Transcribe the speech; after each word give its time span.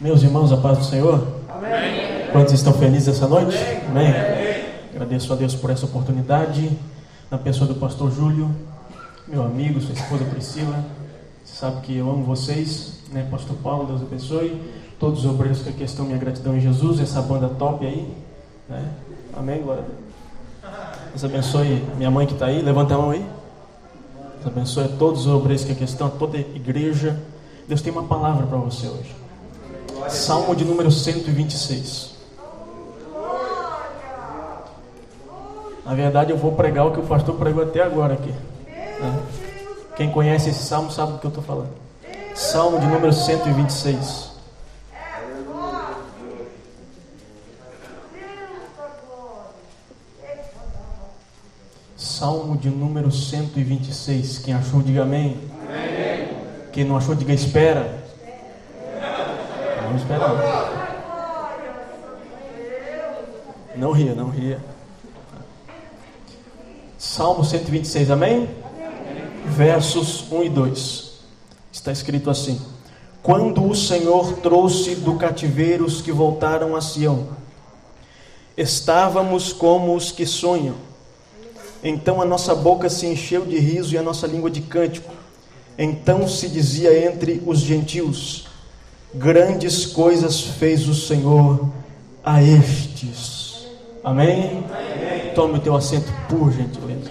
Meus 0.00 0.24
irmãos, 0.24 0.50
a 0.50 0.56
paz 0.56 0.78
do 0.78 0.84
Senhor. 0.84 1.24
Amém. 1.48 2.28
Quantos 2.32 2.52
estão 2.52 2.72
felizes 2.72 3.06
essa 3.06 3.28
noite? 3.28 3.56
Amém. 3.88 4.08
Amém. 4.08 4.64
Agradeço 4.92 5.32
a 5.32 5.36
Deus 5.36 5.54
por 5.54 5.70
essa 5.70 5.86
oportunidade, 5.86 6.76
na 7.30 7.38
pessoa 7.38 7.68
do 7.68 7.76
pastor 7.76 8.10
Júlio, 8.10 8.50
meu 9.28 9.44
amigo, 9.44 9.80
sua 9.80 9.94
esposa 9.94 10.24
Priscila. 10.24 10.84
Você 11.44 11.56
sabe 11.56 11.80
que 11.82 11.96
eu 11.96 12.10
amo 12.10 12.24
vocês, 12.24 13.04
né? 13.12 13.26
Pastor 13.30 13.56
Paulo, 13.62 13.86
Deus 13.86 14.02
abençoe. 14.02 14.60
Todos 14.98 15.24
os 15.24 15.30
obreiros 15.30 15.62
que 15.62 15.68
aqui 15.68 15.84
estão, 15.84 16.04
minha 16.04 16.18
gratidão 16.18 16.56
em 16.56 16.60
Jesus, 16.60 16.98
essa 16.98 17.22
banda 17.22 17.48
top 17.48 17.86
aí. 17.86 18.12
Né? 18.68 18.84
Amém, 19.36 19.62
glória 19.62 19.84
a 19.84 19.86
Deus. 19.86 20.74
Deus 21.10 21.24
abençoe 21.24 21.84
minha 21.96 22.10
mãe 22.10 22.26
que 22.26 22.32
está 22.32 22.46
aí, 22.46 22.60
levanta 22.60 22.94
a 22.94 22.98
mão 22.98 23.10
aí. 23.10 23.24
Deus 24.42 24.46
abençoe 24.46 24.84
a 24.86 24.88
todos 24.88 25.20
os 25.20 25.32
obreiros 25.32 25.64
que 25.64 25.70
aqui 25.70 25.84
estão, 25.84 26.10
toda 26.10 26.36
a 26.36 26.40
igreja. 26.40 27.16
Deus 27.68 27.80
tem 27.80 27.92
uma 27.92 28.02
palavra 28.02 28.44
para 28.44 28.58
você 28.58 28.88
hoje. 28.88 29.23
Salmo 30.08 30.54
de 30.54 30.64
número 30.64 30.90
126. 30.90 32.14
Na 35.84 35.94
verdade, 35.94 36.30
eu 36.30 36.38
vou 36.38 36.52
pregar 36.52 36.86
o 36.86 36.92
que 36.92 37.00
o 37.00 37.02
pastor 37.02 37.36
pregou 37.36 37.62
até 37.62 37.82
agora 37.82 38.14
aqui. 38.14 38.32
Né? 38.66 39.22
Quem 39.96 40.10
conhece 40.10 40.48
esse 40.48 40.62
salmo 40.62 40.90
sabe 40.90 41.12
do 41.12 41.18
que 41.18 41.26
eu 41.26 41.28
estou 41.28 41.44
falando. 41.44 41.70
Salmo 42.34 42.80
de 42.80 42.86
número 42.86 43.12
126. 43.12 44.32
Salmo 51.96 52.56
de 52.56 52.70
número 52.70 53.10
126. 53.10 54.38
Quem 54.38 54.54
achou, 54.54 54.80
diga 54.82 55.02
amém. 55.02 55.38
amém. 55.68 56.28
Quem 56.72 56.84
não 56.84 56.96
achou, 56.96 57.14
diga 57.14 57.32
espera. 57.32 58.03
Vamos 59.94 60.02
esperar. 60.02 60.90
Não 63.76 63.92
ria, 63.92 64.12
não 64.12 64.28
ria. 64.28 64.60
Salmo 66.98 67.44
126, 67.44 68.10
amém? 68.10 68.48
Versos 69.46 70.24
1 70.32 70.42
e 70.42 70.48
2. 70.48 71.12
Está 71.72 71.92
escrito 71.92 72.28
assim: 72.28 72.60
Quando 73.22 73.64
o 73.64 73.74
Senhor 73.74 74.32
trouxe 74.38 74.96
do 74.96 75.14
cativeiro 75.14 75.84
os 75.84 76.02
que 76.02 76.10
voltaram 76.10 76.74
a 76.74 76.80
Sião, 76.80 77.28
estávamos 78.56 79.52
como 79.52 79.94
os 79.94 80.10
que 80.10 80.26
sonham. 80.26 80.74
Então 81.84 82.20
a 82.20 82.24
nossa 82.24 82.52
boca 82.52 82.90
se 82.90 83.06
encheu 83.06 83.46
de 83.46 83.58
riso 83.60 83.94
e 83.94 83.98
a 83.98 84.02
nossa 84.02 84.26
língua 84.26 84.50
de 84.50 84.62
cântico. 84.62 85.14
Então 85.78 86.26
se 86.26 86.48
dizia 86.48 87.06
entre 87.06 87.40
os 87.46 87.60
gentios: 87.60 88.53
Grandes 89.14 89.86
coisas 89.86 90.40
fez 90.40 90.88
o 90.88 90.94
Senhor 90.94 91.68
a 92.24 92.42
estes. 92.42 93.66
Amém? 94.02 94.64
Amém. 94.64 95.32
Tome 95.34 95.58
o 95.58 95.60
teu 95.60 95.76
assento, 95.76 96.12
por 96.28 96.52
gentileza. 96.52 97.10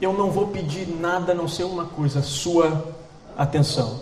Eu 0.00 0.12
não 0.12 0.32
vou 0.32 0.48
pedir 0.48 0.88
nada 0.88 1.30
a 1.30 1.34
não 1.34 1.46
ser 1.46 1.62
uma 1.62 1.84
coisa, 1.84 2.22
sua 2.22 2.84
atenção. 3.38 4.00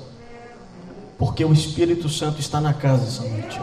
Porque 1.18 1.44
o 1.44 1.52
Espírito 1.52 2.08
Santo 2.08 2.40
está 2.40 2.58
na 2.58 2.72
casa 2.72 3.04
essa 3.04 3.22
noite. 3.22 3.60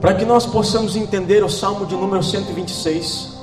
Para 0.00 0.14
que 0.14 0.24
nós 0.24 0.46
possamos 0.46 0.96
entender 0.96 1.44
o 1.44 1.48
Salmo 1.50 1.84
de 1.84 1.94
número 1.94 2.22
126, 2.22 3.39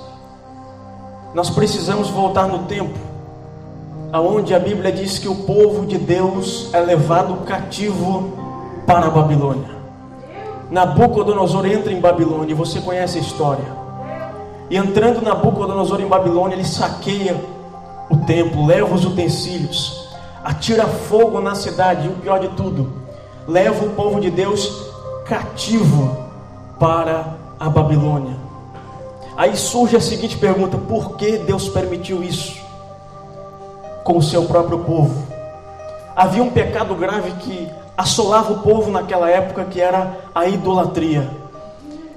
nós 1.38 1.52
precisamos 1.52 2.10
voltar 2.10 2.48
no 2.48 2.64
tempo, 2.64 2.98
aonde 4.12 4.56
a 4.56 4.60
Bíblia 4.60 4.92
diz 4.92 5.20
que 5.20 5.28
o 5.28 5.36
povo 5.36 5.86
de 5.86 5.96
Deus 5.96 6.74
é 6.74 6.80
levado 6.80 7.46
cativo 7.46 8.34
para 8.88 9.06
a 9.06 9.09
Babilônia. 9.12 9.70
Nabucodonosor 10.72 11.68
entra 11.68 11.94
em 11.94 12.02
Babilônia, 12.02 12.56
você 12.56 12.81
conhece 12.81 13.20
a 13.20 13.22
história. 13.22 13.66
E 14.68 14.78
entrando 14.78 15.22
Nabucodonosor 15.22 16.02
em 16.02 16.08
Babilônia, 16.08 16.56
ele 16.56 16.66
saqueia 16.66 17.40
o 18.09 18.18
templo, 18.18 18.66
leva 18.66 18.96
os 18.96 19.06
utensílios, 19.06 20.09
atira 20.44 20.88
fogo 20.88 21.40
na 21.40 21.53
cidade, 21.53 22.08
e 22.08 22.09
o 22.09 22.16
pior 22.16 22.40
de 22.40 22.47
tudo, 22.47 22.92
leva 23.47 23.86
o 23.86 23.90
povo 23.92 24.20
de 24.20 24.31
Deus 24.31 24.92
cativo 25.28 26.18
para 26.80 27.36
a 27.59 27.70
Babilônia. 27.70 28.47
Aí 29.38 29.56
surge 29.56 29.96
a 29.96 30.02
seguinte 30.02 30.36
pergunta: 30.36 30.80
por 30.80 31.16
que 31.16 31.38
Deus 31.38 31.70
permitiu 31.70 32.24
isso 32.24 32.59
com 34.03 34.18
o 34.18 34.24
seu 34.24 34.46
próprio 34.46 34.80
povo? 34.80 35.28
Havia 36.16 36.42
um 36.42 36.50
pecado 36.50 36.96
grave 36.96 37.30
que 37.34 37.70
assolava 37.96 38.52
o 38.52 38.59
povo 38.64 38.90
naquela 38.90 39.30
época, 39.30 39.66
que 39.66 39.80
era 39.80 40.18
a 40.34 40.47
idolatria. 40.47 41.30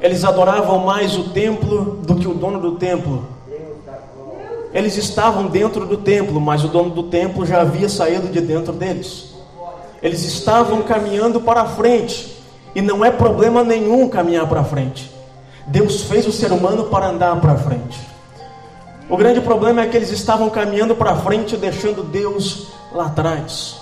Eles 0.01 0.25
adoravam 0.25 0.79
mais 0.79 1.15
o 1.19 1.29
templo 1.29 1.99
do 2.03 2.17
que 2.17 2.27
o 2.27 2.33
dono 2.33 2.59
do 2.59 2.77
templo. 2.77 3.27
Eles 4.73 4.97
estavam 4.97 5.49
dentro 5.49 5.85
do 5.85 5.99
templo, 5.99 6.41
mas 6.41 6.65
o 6.65 6.69
dono 6.69 6.89
do 6.89 7.03
templo 7.03 7.45
já 7.45 7.61
havia 7.61 7.89
saído 7.89 8.29
de 8.29 8.41
dentro 8.41 8.73
deles. 8.73 9.35
Eles 10.03 10.23
estavam 10.23 10.81
caminhando 10.83 11.39
para 11.41 11.67
frente, 11.67 12.43
e 12.75 12.81
não 12.81 13.05
é 13.05 13.11
problema 13.11 13.63
nenhum 13.63 14.09
caminhar 14.09 14.49
para 14.49 14.65
frente. 14.65 15.20
Deus 15.67 16.03
fez 16.03 16.27
o 16.27 16.33
ser 16.33 16.53
humano 16.53 16.85
para 16.85 17.09
andar 17.09 17.41
para 17.41 17.57
frente. 17.57 18.01
O 19.09 19.17
grande 19.17 19.41
problema 19.41 19.83
é 19.83 19.89
que 19.89 19.97
eles 19.97 20.11
estavam 20.11 20.49
caminhando 20.49 20.95
para 20.95 21.17
frente, 21.17 21.57
deixando 21.57 22.03
Deus 22.03 22.69
lá 22.93 23.07
atrás. 23.07 23.77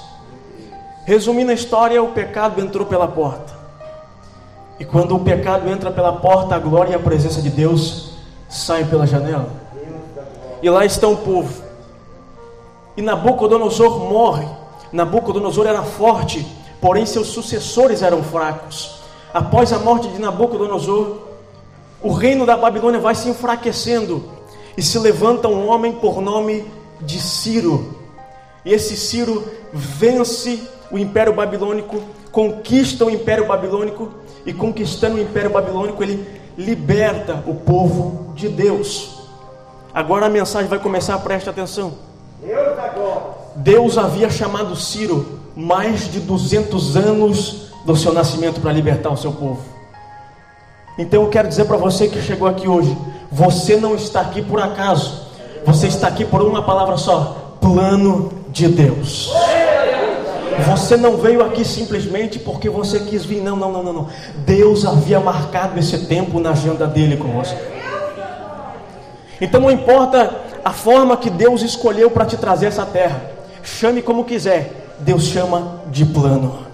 Resumindo 1.04 1.50
a 1.50 1.54
história, 1.54 2.02
o 2.02 2.08
pecado 2.08 2.60
entrou 2.60 2.86
pela 2.86 3.06
porta. 3.06 3.52
E 4.80 4.84
quando 4.84 5.14
o 5.14 5.20
pecado 5.20 5.68
entra 5.68 5.90
pela 5.90 6.12
porta, 6.14 6.54
a 6.54 6.58
glória 6.58 6.92
e 6.92 6.94
a 6.94 6.98
presença 6.98 7.42
de 7.42 7.50
Deus 7.50 8.12
saem 8.48 8.86
pela 8.86 9.06
janela. 9.06 9.48
E 10.62 10.70
lá 10.70 10.84
está 10.84 11.06
o 11.06 11.16
povo. 11.16 11.62
E 12.96 13.02
Nabucodonosor 13.02 14.00
morre. 14.00 14.46
Nabucodonosor 14.92 15.66
era 15.66 15.82
forte, 15.82 16.46
porém 16.80 17.04
seus 17.04 17.28
sucessores 17.28 18.02
eram 18.02 18.22
fracos. 18.22 18.98
Após 19.32 19.72
a 19.72 19.78
morte 19.78 20.08
de 20.08 20.18
Nabucodonosor, 20.18 21.27
o 22.02 22.12
reino 22.12 22.46
da 22.46 22.56
Babilônia 22.56 23.00
vai 23.00 23.14
se 23.14 23.28
enfraquecendo 23.28 24.24
e 24.76 24.82
se 24.82 24.98
levanta 24.98 25.48
um 25.48 25.68
homem 25.68 25.92
por 25.92 26.20
nome 26.20 26.64
de 27.00 27.20
Ciro. 27.20 27.96
E 28.64 28.72
esse 28.72 28.96
Ciro 28.96 29.44
vence 29.72 30.62
o 30.90 30.98
Império 30.98 31.32
Babilônico, 31.32 32.00
conquista 32.30 33.04
o 33.04 33.10
Império 33.10 33.46
Babilônico 33.46 34.10
e 34.46 34.52
conquistando 34.52 35.16
o 35.16 35.20
Império 35.20 35.50
Babilônico 35.50 36.02
ele 36.02 36.26
liberta 36.56 37.42
o 37.46 37.54
povo 37.54 38.32
de 38.34 38.48
Deus. 38.48 39.18
Agora 39.92 40.26
a 40.26 40.28
mensagem 40.28 40.68
vai 40.68 40.78
começar, 40.78 41.18
preste 41.18 41.50
atenção. 41.50 41.94
Deus 43.56 43.98
havia 43.98 44.30
chamado 44.30 44.76
Ciro 44.76 45.40
mais 45.56 46.10
de 46.10 46.20
200 46.20 46.96
anos 46.96 47.68
do 47.84 47.96
seu 47.96 48.12
nascimento 48.12 48.60
para 48.60 48.72
libertar 48.72 49.10
o 49.10 49.16
seu 49.16 49.32
povo. 49.32 49.77
Então 50.98 51.22
eu 51.22 51.28
quero 51.28 51.46
dizer 51.46 51.64
para 51.64 51.76
você 51.76 52.08
que 52.08 52.20
chegou 52.20 52.48
aqui 52.48 52.66
hoje: 52.66 52.98
você 53.30 53.76
não 53.76 53.94
está 53.94 54.20
aqui 54.20 54.42
por 54.42 54.60
acaso, 54.60 55.22
você 55.64 55.86
está 55.86 56.08
aqui 56.08 56.24
por 56.24 56.42
uma 56.42 56.62
palavra 56.62 56.96
só: 56.96 57.56
plano 57.60 58.32
de 58.48 58.66
Deus. 58.66 59.32
Você 60.66 60.96
não 60.96 61.16
veio 61.16 61.44
aqui 61.44 61.64
simplesmente 61.64 62.40
porque 62.40 62.68
você 62.68 62.98
quis 62.98 63.24
vir, 63.24 63.40
não, 63.40 63.54
não, 63.54 63.70
não, 63.70 63.92
não. 63.92 64.08
Deus 64.38 64.84
havia 64.84 65.20
marcado 65.20 65.78
esse 65.78 66.06
tempo 66.06 66.40
na 66.40 66.50
agenda 66.50 66.84
dele 66.84 67.16
com 67.16 67.28
você. 67.28 67.56
Então 69.40 69.60
não 69.60 69.70
importa 69.70 70.34
a 70.64 70.72
forma 70.72 71.16
que 71.16 71.30
Deus 71.30 71.62
escolheu 71.62 72.10
para 72.10 72.26
te 72.26 72.36
trazer 72.36 72.66
essa 72.66 72.84
terra, 72.84 73.22
chame 73.62 74.02
como 74.02 74.24
quiser, 74.24 74.88
Deus 74.98 75.26
chama 75.26 75.82
de 75.92 76.04
plano. 76.04 76.67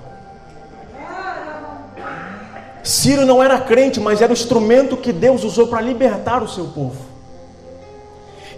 Ciro 2.84 3.24
não 3.24 3.42
era 3.42 3.58
crente, 3.58 3.98
mas 3.98 4.20
era 4.20 4.30
o 4.30 4.34
instrumento 4.34 4.94
que 4.94 5.10
Deus 5.10 5.42
usou 5.42 5.68
para 5.68 5.80
libertar 5.80 6.42
o 6.42 6.48
seu 6.48 6.66
povo. 6.66 6.98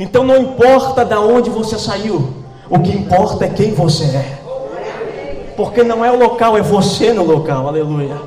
Então 0.00 0.25
não 0.25 0.37
importa 0.37 1.05
de 1.05 1.14
onde 1.14 1.49
você 1.49 1.78
saiu, 1.78 2.34
o 2.69 2.81
que 2.81 2.90
importa 2.90 3.44
é 3.44 3.49
quem 3.49 3.73
você 3.73 4.05
é. 4.05 4.38
Porque 5.56 5.84
não 5.84 6.05
é 6.05 6.11
o 6.11 6.19
local, 6.19 6.58
é 6.58 6.61
você 6.61 7.12
no 7.12 7.23
local, 7.23 7.69
aleluia. 7.69 8.20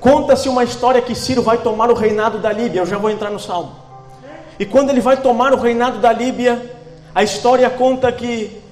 Conta-se 0.00 0.48
uma 0.48 0.62
história 0.62 1.02
que 1.02 1.14
Ciro 1.14 1.42
vai 1.42 1.58
tomar 1.58 1.90
o 1.90 1.94
reinado 1.94 2.38
da 2.38 2.52
Líbia, 2.52 2.82
eu 2.82 2.86
já 2.86 2.96
vou 2.96 3.10
entrar 3.10 3.30
no 3.30 3.40
salmo. 3.40 3.72
E 4.60 4.64
quando 4.64 4.90
ele 4.90 5.00
vai 5.00 5.16
tomar 5.16 5.52
o 5.52 5.60
reinado 5.60 5.98
da 5.98 6.12
Líbia, 6.12 6.70
a 7.12 7.24
história 7.24 7.68
conta 7.68 8.12
que 8.12 8.62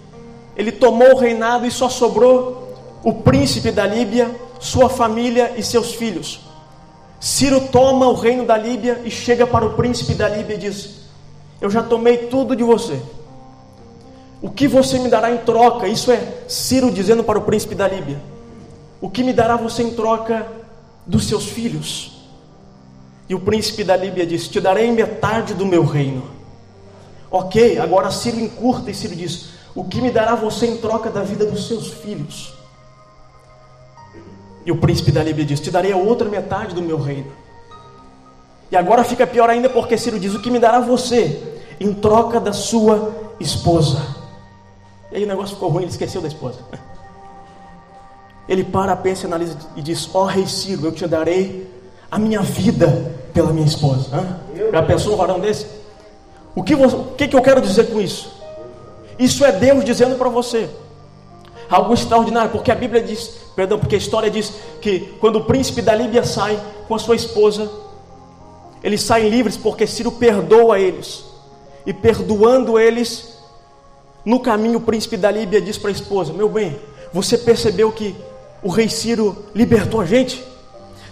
ele 0.56 0.71
tomou 0.71 1.15
o 1.15 1.19
reinado 1.19 1.67
e 1.67 1.71
só 1.71 1.89
sobrou 1.89 2.77
o 3.03 3.12
príncipe 3.12 3.73
da 3.73 3.85
Líbia 3.85 4.31
sua 4.62 4.88
família 4.88 5.55
e 5.56 5.62
seus 5.62 5.93
filhos. 5.94 6.41
Ciro 7.19 7.69
toma 7.69 8.06
o 8.06 8.14
reino 8.14 8.47
da 8.47 8.56
Líbia 8.56 9.03
e 9.05 9.11
chega 9.11 9.44
para 9.44 9.67
o 9.67 9.75
príncipe 9.75 10.14
da 10.14 10.29
Líbia 10.29 10.55
e 10.55 10.59
diz: 10.59 11.00
Eu 11.61 11.69
já 11.69 11.82
tomei 11.82 12.29
tudo 12.29 12.55
de 12.55 12.62
você. 12.62 13.03
O 14.41 14.50
que 14.50 14.69
você 14.69 14.99
me 15.00 15.09
dará 15.09 15.32
em 15.32 15.38
troca? 15.38 15.88
Isso 15.88 16.12
é 16.12 16.44
Ciro 16.49 16.93
dizendo 16.93 17.25
para 17.25 17.38
o 17.38 17.43
príncipe 17.43 17.75
da 17.75 17.88
Líbia. 17.88 18.20
O 19.00 19.11
que 19.11 19.25
me 19.25 19.32
dará 19.32 19.56
você 19.56 19.82
em 19.82 19.94
troca 19.94 20.47
dos 21.05 21.26
seus 21.26 21.47
filhos? 21.47 22.23
E 23.29 23.35
o 23.35 23.41
príncipe 23.41 23.82
da 23.82 23.97
Líbia 23.97 24.25
disse: 24.25 24.49
Te 24.49 24.61
darei 24.61 24.93
metade 24.93 25.55
do 25.55 25.67
meu 25.67 25.85
reino. 25.85 26.23
Ok, 27.29 27.79
agora 27.79 28.12
Ciro 28.12 28.38
encurta 28.38 28.93
e 28.93 28.94
Ciro 28.94 29.17
diz: 29.17 29.49
O 29.75 29.82
que 29.85 30.00
me 30.00 30.11
dará 30.12 30.37
você 30.37 30.67
em 30.67 30.76
troca 30.76 31.11
da 31.11 31.25
vida 31.25 31.47
dos 31.47 31.67
seus 31.67 31.88
filhos? 31.88 32.62
E 34.64 34.70
o 34.70 34.76
príncipe 34.76 35.11
da 35.11 35.23
Líbia 35.23 35.44
diz: 35.44 35.61
Te 35.61 35.70
darei 35.70 35.93
a 35.93 35.97
outra 35.97 36.29
metade 36.29 36.75
do 36.75 36.82
meu 36.82 36.99
reino. 36.99 37.32
E 38.70 38.76
agora 38.76 39.05
fica 39.05 39.26
pior 39.26 39.50
ainda 39.50 39.69
porque 39.69 39.99
Ciro 39.99 40.19
diz: 40.19 40.35
O 40.35 40.41
que 40.41 40.50
me 40.50 40.59
dará 40.59 40.81
você 40.81 41.61
em 41.81 41.93
troca 41.93 42.41
da 42.41 42.53
sua 42.53 43.12
esposa? 43.41 44.00
E 45.11 45.17
aí 45.17 45.25
o 45.25 45.26
negócio 45.26 45.55
ficou 45.55 45.69
ruim, 45.69 45.82
ele 45.82 45.91
esqueceu 45.91 46.20
da 46.20 46.29
esposa. 46.29 46.59
Ele 48.49 48.64
para, 48.64 48.94
pensa, 48.97 49.26
analisa 49.26 49.56
e 49.76 49.82
diz: 49.82 50.09
Ó 50.14 50.23
oh, 50.23 50.26
rei 50.26 50.47
Ciro, 50.47 50.87
eu 50.87 50.93
te 50.93 51.06
darei 51.06 51.70
a 52.11 52.19
minha 52.19 52.41
vida 52.41 53.12
pela 53.32 53.53
minha 53.53 53.67
esposa. 53.67 54.08
Hã? 54.12 54.41
Já 54.73 54.82
pensou 54.82 55.15
um 55.15 55.17
varão 55.17 55.41
desse? 55.41 55.67
O 56.55 56.62
que, 56.62 56.75
você, 56.75 56.94
o 56.94 57.05
que, 57.17 57.29
que 57.29 57.37
eu 57.37 57.43
quero 57.43 57.61
dizer 57.61 57.91
com 57.91 58.00
isso? 58.00 58.32
Isso 59.19 59.44
é 59.44 59.53
Deus 59.53 59.85
dizendo 59.85 60.17
para 60.17 60.29
você 60.29 60.69
algo 61.72 61.94
extraordinário, 61.94 62.50
porque 62.50 62.70
a 62.70 62.74
Bíblia 62.74 63.02
diz, 63.02 63.30
perdão, 63.56 63.78
porque 63.78 63.94
a 63.94 63.98
história 63.98 64.30
diz 64.30 64.52
que 64.80 65.14
quando 65.19 65.36
o 65.36 65.44
príncipe 65.44 65.80
da 65.80 65.94
Líbia 65.94 66.22
sai 66.22 66.60
com 66.86 66.94
a 66.94 66.98
sua 66.98 67.16
esposa, 67.16 67.70
eles 68.84 69.00
saem 69.00 69.30
livres 69.30 69.56
porque 69.56 69.86
Ciro 69.86 70.12
perdoa 70.12 70.78
eles, 70.78 71.24
e 71.86 71.92
perdoando 71.92 72.78
eles, 72.78 73.32
no 74.24 74.38
caminho, 74.38 74.78
o 74.78 74.82
príncipe 74.82 75.16
da 75.16 75.30
Líbia 75.30 75.60
diz 75.60 75.78
para 75.78 75.88
a 75.88 75.92
esposa: 75.92 76.32
Meu 76.32 76.48
bem, 76.48 76.78
você 77.12 77.38
percebeu 77.38 77.90
que 77.90 78.14
o 78.62 78.69
rei 78.69 78.88
Ciro 78.88 79.46
libertou 79.54 80.00
a 80.00 80.04
gente? 80.04 80.44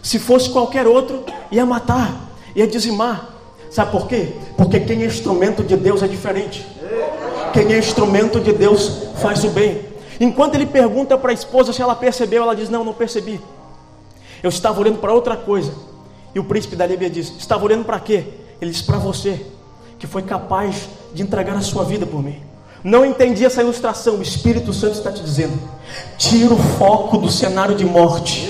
Se 0.02 0.18
fosse 0.18 0.50
qualquer 0.50 0.86
outro, 0.86 1.24
ia 1.50 1.64
matar, 1.64 2.30
ia 2.54 2.66
dizimar. 2.66 3.30
Sabe 3.70 3.92
por 3.92 4.06
quê? 4.06 4.28
Porque 4.56 4.80
quem 4.80 5.02
é 5.02 5.06
instrumento 5.06 5.62
de 5.64 5.76
Deus 5.76 6.02
é 6.02 6.06
diferente. 6.06 6.66
Quem 7.52 7.72
é 7.72 7.78
instrumento 7.78 8.40
de 8.40 8.52
Deus 8.52 9.08
faz 9.20 9.42
o 9.42 9.50
bem. 9.50 9.89
Enquanto 10.20 10.55
ele 10.55 10.67
pergunta 10.67 11.17
para 11.17 11.31
a 11.31 11.34
esposa 11.34 11.72
se 11.72 11.81
ela 11.81 11.96
percebeu, 11.96 12.43
ela 12.43 12.55
diz: 12.55 12.69
Não, 12.69 12.84
não 12.84 12.93
percebi. 12.93 13.40
Eu 14.43 14.50
estava 14.50 14.78
olhando 14.78 14.99
para 14.99 15.14
outra 15.14 15.34
coisa. 15.34 15.72
E 16.34 16.38
o 16.38 16.44
príncipe 16.44 16.76
da 16.76 16.87
Líbia 16.87 17.08
diz: 17.08 17.32
Estava 17.38 17.64
olhando 17.64 17.84
para 17.87 17.99
quê? 17.99 18.25
Ele 18.61 18.70
diz: 18.70 18.82
Para 18.82 18.99
você, 18.99 19.46
que 19.99 20.06
foi 20.06 20.22
capaz 20.22 20.88
de 21.14 21.22
entregar 21.22 21.56
a 21.56 21.62
sua 21.62 21.84
vida 21.84 22.05
por 22.05 22.22
mim. 22.22 22.40
Não 22.82 23.05
entendi 23.05 23.44
essa 23.44 23.62
ilustração. 23.62 24.17
O 24.17 24.22
Espírito 24.22 24.72
Santo 24.72 24.94
está 24.94 25.11
te 25.11 25.22
dizendo: 25.22 25.58
tira 26.19 26.52
o 26.52 26.58
foco 26.58 27.19
do 27.19 27.31
cenário 27.31 27.75
de 27.75 27.84
morte 27.84 28.49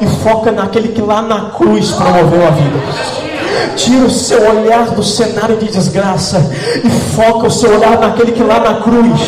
e 0.00 0.06
foca 0.22 0.50
naquele 0.50 0.88
que 0.88 1.00
lá 1.00 1.22
na 1.22 1.50
cruz 1.50 1.92
promoveu 1.92 2.46
a 2.46 2.50
vida. 2.50 3.25
Tira 3.76 4.04
o 4.04 4.10
seu 4.10 4.40
olhar 4.48 4.90
do 4.90 5.02
cenário 5.02 5.56
de 5.56 5.66
desgraça 5.66 6.50
e 6.84 6.90
foca 7.14 7.46
o 7.46 7.50
seu 7.50 7.74
olhar 7.76 7.98
naquele 7.98 8.32
que 8.32 8.42
lá 8.42 8.60
na 8.60 8.80
cruz 8.80 9.20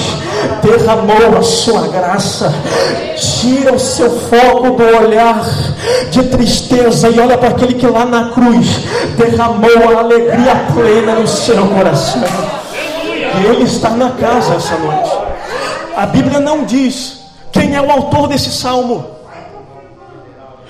derramou 0.62 1.38
a 1.38 1.42
sua 1.42 1.88
graça. 1.88 2.52
Tira 3.16 3.72
o 3.72 3.78
seu 3.78 4.10
foco 4.10 4.70
do 4.70 4.84
olhar 4.84 5.44
de 6.10 6.22
tristeza 6.25 7.08
e 7.08 7.19
olha 7.19 7.36
para 7.38 7.48
aquele 7.48 7.75
que 7.75 7.86
lá 7.86 8.04
na 8.04 8.30
cruz 8.30 8.66
derramou 9.16 9.96
a 9.96 10.00
alegria 10.00 10.66
plena 10.75 11.14
no 11.14 11.26
seu 11.26 11.66
coração. 11.69 12.22
E 12.72 13.46
Ele 13.46 13.64
está 13.64 13.90
na 13.90 14.10
casa 14.10 14.54
essa 14.54 14.76
noite. 14.78 15.10
A 15.96 16.06
Bíblia 16.06 16.40
não 16.40 16.64
diz 16.64 17.19
quem 17.52 17.75
é 17.75 17.82
o 17.82 17.90
autor 17.90 18.28
desse 18.28 18.50
salmo. 18.50 19.17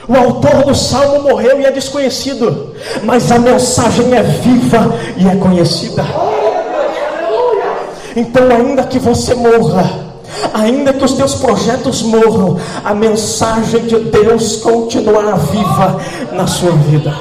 O 0.08 0.16
autor 0.16 0.64
do 0.64 0.75
salmo 0.75 1.25
morreu 1.25 1.60
e 1.60 1.66
é 1.66 1.70
desconhecido, 1.70 2.75
mas 3.05 3.31
a 3.31 3.38
mensagem 3.38 4.14
é 4.14 4.22
viva 4.22 4.99
e 5.19 5.28
é 5.28 5.37
conhecida. 5.37 6.02
Então, 8.16 8.50
ainda 8.50 8.84
que 8.84 8.99
você 8.99 9.34
morra, 9.34 10.08
ainda 10.55 10.94
que 10.94 11.05
os 11.05 11.12
teus 11.12 11.34
projetos 11.34 12.00
morram, 12.00 12.58
a 12.82 12.94
mensagem 12.94 13.82
de 13.87 13.99
Deus 13.99 14.56
continuará 14.56 15.32
viva 15.37 16.00
na 16.32 16.46
sua 16.46 16.72
vida. 16.72 17.14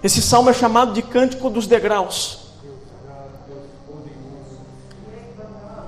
Esse 0.00 0.22
salmo 0.22 0.48
é 0.48 0.52
chamado 0.52 0.92
de 0.92 1.02
Cântico 1.02 1.50
dos 1.50 1.66
Degraus. 1.66 2.38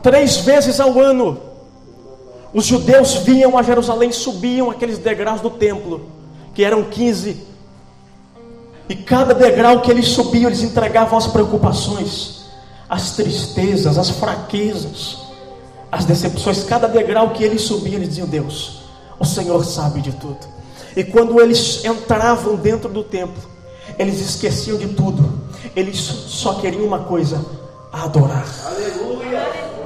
Três 0.03 0.39
vezes 0.39 0.81
ao 0.81 0.99
ano, 0.99 1.50
os 2.53 2.65
judeus 2.65 3.15
vinham 3.15 3.57
a 3.57 3.63
Jerusalém, 3.63 4.11
subiam 4.11 4.71
aqueles 4.71 4.99
degraus 4.99 5.41
do 5.41 5.51
templo, 5.51 6.07
que 6.55 6.65
eram 6.65 6.85
15. 6.85 7.49
E 8.89 8.95
cada 8.97 9.33
degrau 9.33 9.81
que 9.81 9.91
eles 9.91 10.09
subiam, 10.09 10.49
eles 10.49 10.63
entregavam 10.63 11.17
as 11.17 11.29
preocupações, 11.29 12.47
as 12.89 13.13
tristezas, 13.13 13.97
as 13.97 14.11
fraquezas, 14.11 15.19
as 15.93 16.05
decepções. 16.05 16.65
Cada 16.65 16.89
degrau 16.89 17.31
que 17.31 17.45
eles 17.45 17.63
subiam, 17.63 17.97
eles 17.97 18.09
diziam: 18.09 18.27
Deus, 18.27 18.83
o 19.19 19.25
Senhor 19.25 19.65
sabe 19.65 20.01
de 20.01 20.13
tudo. 20.13 20.39
E 20.97 21.05
quando 21.05 21.41
eles 21.41 21.85
entravam 21.85 22.57
dentro 22.57 22.91
do 22.91 23.05
templo, 23.05 23.41
eles 23.97 24.21
esqueciam 24.21 24.77
de 24.77 24.89
tudo, 24.89 25.41
eles 25.77 25.97
só 25.99 26.55
queriam 26.55 26.85
uma 26.85 27.01
coisa: 27.01 27.45
adorar. 27.93 28.47
Aleluia. 28.67 29.20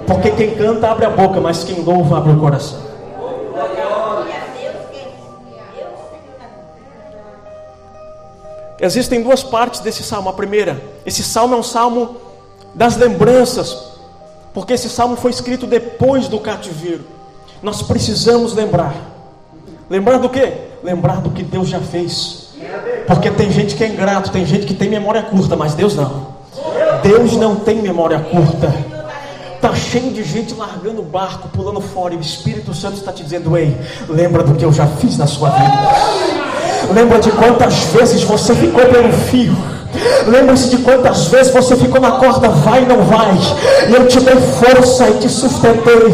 Porque 0.06 0.30
quem 0.32 0.54
canta 0.54 0.90
abre 0.90 1.06
a 1.06 1.10
boca, 1.10 1.40
mas 1.40 1.64
quem 1.64 1.82
louva 1.82 2.18
abre 2.18 2.32
o 2.32 2.38
coração. 2.38 2.84
Existem 8.80 9.22
duas 9.22 9.42
partes 9.42 9.80
desse 9.80 10.02
salmo. 10.02 10.28
A 10.28 10.32
primeira, 10.32 10.82
esse 11.06 11.22
salmo 11.22 11.54
é 11.54 11.58
um 11.58 11.62
salmo 11.62 12.16
das 12.74 12.96
lembranças, 12.96 13.92
porque 14.52 14.74
esse 14.74 14.90
salmo 14.90 15.16
foi 15.16 15.30
escrito 15.30 15.66
depois 15.66 16.28
do 16.28 16.38
cativeiro. 16.38 17.04
Nós 17.62 17.80
precisamos 17.80 18.52
lembrar. 18.52 18.94
Lembrar 19.88 20.18
do 20.18 20.28
que? 20.28 20.52
Lembrar 20.82 21.20
do 21.22 21.30
que 21.30 21.42
Deus 21.42 21.68
já 21.68 21.80
fez. 21.80 22.50
Porque 23.06 23.30
tem 23.30 23.50
gente 23.50 23.74
que 23.74 23.84
é 23.84 23.88
ingrato, 23.88 24.30
tem 24.30 24.44
gente 24.44 24.66
que 24.66 24.74
tem 24.74 24.88
memória 24.90 25.22
curta, 25.22 25.56
mas 25.56 25.74
Deus 25.74 25.94
não. 25.94 26.34
Deus 27.02 27.36
não 27.36 27.56
tem 27.56 27.80
memória 27.80 28.18
curta. 28.18 28.93
Está 29.64 29.76
cheio 29.76 30.12
de 30.12 30.22
gente 30.22 30.52
largando 30.52 31.00
o 31.00 31.04
barco, 31.06 31.48
pulando 31.48 31.80
fora, 31.80 32.12
e 32.12 32.18
o 32.18 32.20
Espírito 32.20 32.74
Santo 32.74 32.98
está 32.98 33.10
te 33.10 33.22
dizendo: 33.22 33.56
Ei, 33.56 33.74
lembra 34.10 34.42
do 34.42 34.54
que 34.54 34.62
eu 34.62 34.70
já 34.70 34.86
fiz 34.86 35.16
na 35.16 35.26
sua 35.26 35.48
vida. 35.48 36.92
Lembra 36.92 37.18
de 37.18 37.30
quantas 37.30 37.84
vezes 37.84 38.22
você 38.24 38.54
ficou 38.54 38.84
pelo 38.84 39.10
fio. 39.10 39.56
Lembre-se 40.26 40.68
de 40.68 40.76
quantas 40.82 41.28
vezes 41.28 41.50
você 41.50 41.76
ficou 41.76 41.98
na 41.98 42.10
corda, 42.10 42.50
vai 42.50 42.82
e 42.82 42.86
não 42.86 43.04
vai. 43.04 43.34
E 43.88 43.94
eu 43.94 44.06
te 44.06 44.20
dei 44.20 44.36
força 44.36 45.08
e 45.08 45.14
te 45.14 45.30
sustentei. 45.30 46.12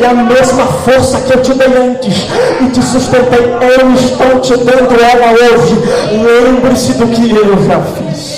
E 0.00 0.04
a 0.04 0.14
mesma 0.14 0.66
força 0.66 1.20
que 1.22 1.32
eu 1.32 1.42
te 1.42 1.54
dei 1.54 1.76
antes 1.76 2.28
e 2.60 2.70
te 2.70 2.82
sustentei, 2.84 3.52
eu 3.78 3.94
estou 3.94 4.38
te 4.38 4.56
dando 4.58 4.94
ela 5.02 5.32
hoje. 5.32 5.74
Lembre-se 6.22 6.92
do 6.92 7.08
que 7.08 7.34
eu 7.34 7.66
já 7.66 7.80
fiz. 7.80 8.31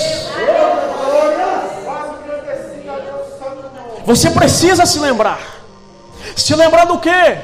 Você 4.05 4.29
precisa 4.29 4.85
se 4.85 4.99
lembrar. 4.99 5.39
Se 6.35 6.55
lembrar 6.55 6.85
do 6.85 6.99
quê? 6.99 7.37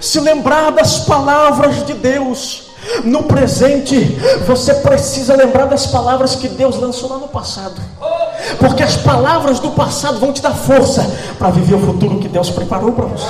Se 0.00 0.20
lembrar 0.20 0.70
das 0.70 1.00
palavras 1.00 1.84
de 1.84 1.94
Deus. 1.94 2.70
No 3.04 3.24
presente, 3.24 4.18
você 4.46 4.74
precisa 4.74 5.36
lembrar 5.36 5.66
das 5.66 5.86
palavras 5.86 6.34
que 6.34 6.48
Deus 6.48 6.76
lançou 6.76 7.10
lá 7.10 7.18
no 7.18 7.28
passado. 7.28 7.80
Porque 8.58 8.82
as 8.82 8.96
palavras 8.96 9.60
do 9.60 9.70
passado 9.72 10.18
vão 10.18 10.32
te 10.32 10.40
dar 10.40 10.54
força 10.54 11.04
para 11.38 11.50
viver 11.50 11.74
o 11.74 11.80
futuro 11.80 12.18
que 12.18 12.28
Deus 12.28 12.50
preparou 12.50 12.92
para 12.92 13.06
você. 13.06 13.28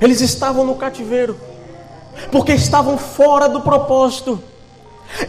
Eles 0.00 0.20
estavam 0.20 0.64
no 0.64 0.74
cativeiro, 0.74 1.36
porque 2.30 2.52
estavam 2.52 2.98
fora 2.98 3.48
do 3.48 3.60
propósito. 3.60 4.42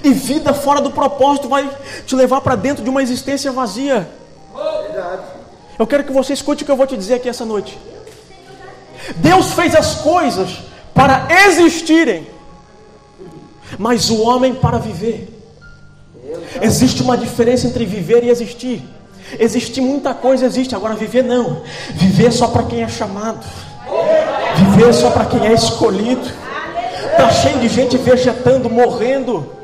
E 0.04 0.14
vida 0.14 0.54
fora 0.54 0.82
do 0.82 0.92
propósito 0.92 1.50
vai 1.50 1.70
te 2.06 2.16
levar 2.16 2.42
para 2.42 2.56
dentro 2.56 2.84
de 2.84 2.90
uma 2.90 3.02
existência 3.02 3.52
vazia. 3.52 4.10
Eu 5.78 5.88
quero 5.88 6.04
que 6.04 6.12
você 6.12 6.34
escute 6.34 6.64
o 6.64 6.66
que 6.66 6.72
eu 6.72 6.78
vou 6.78 6.88
te 6.88 6.96
dizer 6.96 7.16
aqui 7.16 7.28
essa 7.28 7.46
noite. 7.46 7.78
Deus 9.16 9.54
fez 9.54 9.76
as 9.76 9.96
coisas 9.96 10.60
para 10.94 11.28
existirem, 11.48 12.28
mas 13.78 14.10
o 14.10 14.22
homem 14.22 14.54
para 14.54 14.78
viver. 14.78 15.30
Existe 16.62 17.02
uma 17.02 17.18
diferença 17.18 17.68
entre 17.68 17.86
viver 17.86 18.24
e 18.24 18.30
existir. 18.30 18.84
Existir 19.40 19.82
muita 19.82 20.14
coisa 20.14 20.46
existe, 20.46 20.76
agora 20.76 20.96
viver 20.96 21.24
não. 21.24 21.64
Viver 21.94 22.32
só 22.32 22.48
para 22.48 22.64
quem 22.64 22.84
é 22.84 22.88
chamado. 22.88 23.46
Viver 24.56 24.94
só 24.94 25.12
para 25.12 25.26
quem 25.26 25.46
é 25.48 25.54
escolhido. 25.54 26.30
Está 27.12 27.30
cheio 27.32 27.60
de 27.60 27.68
gente 27.68 27.98
vegetando, 27.98 28.70
morrendo 28.70 29.63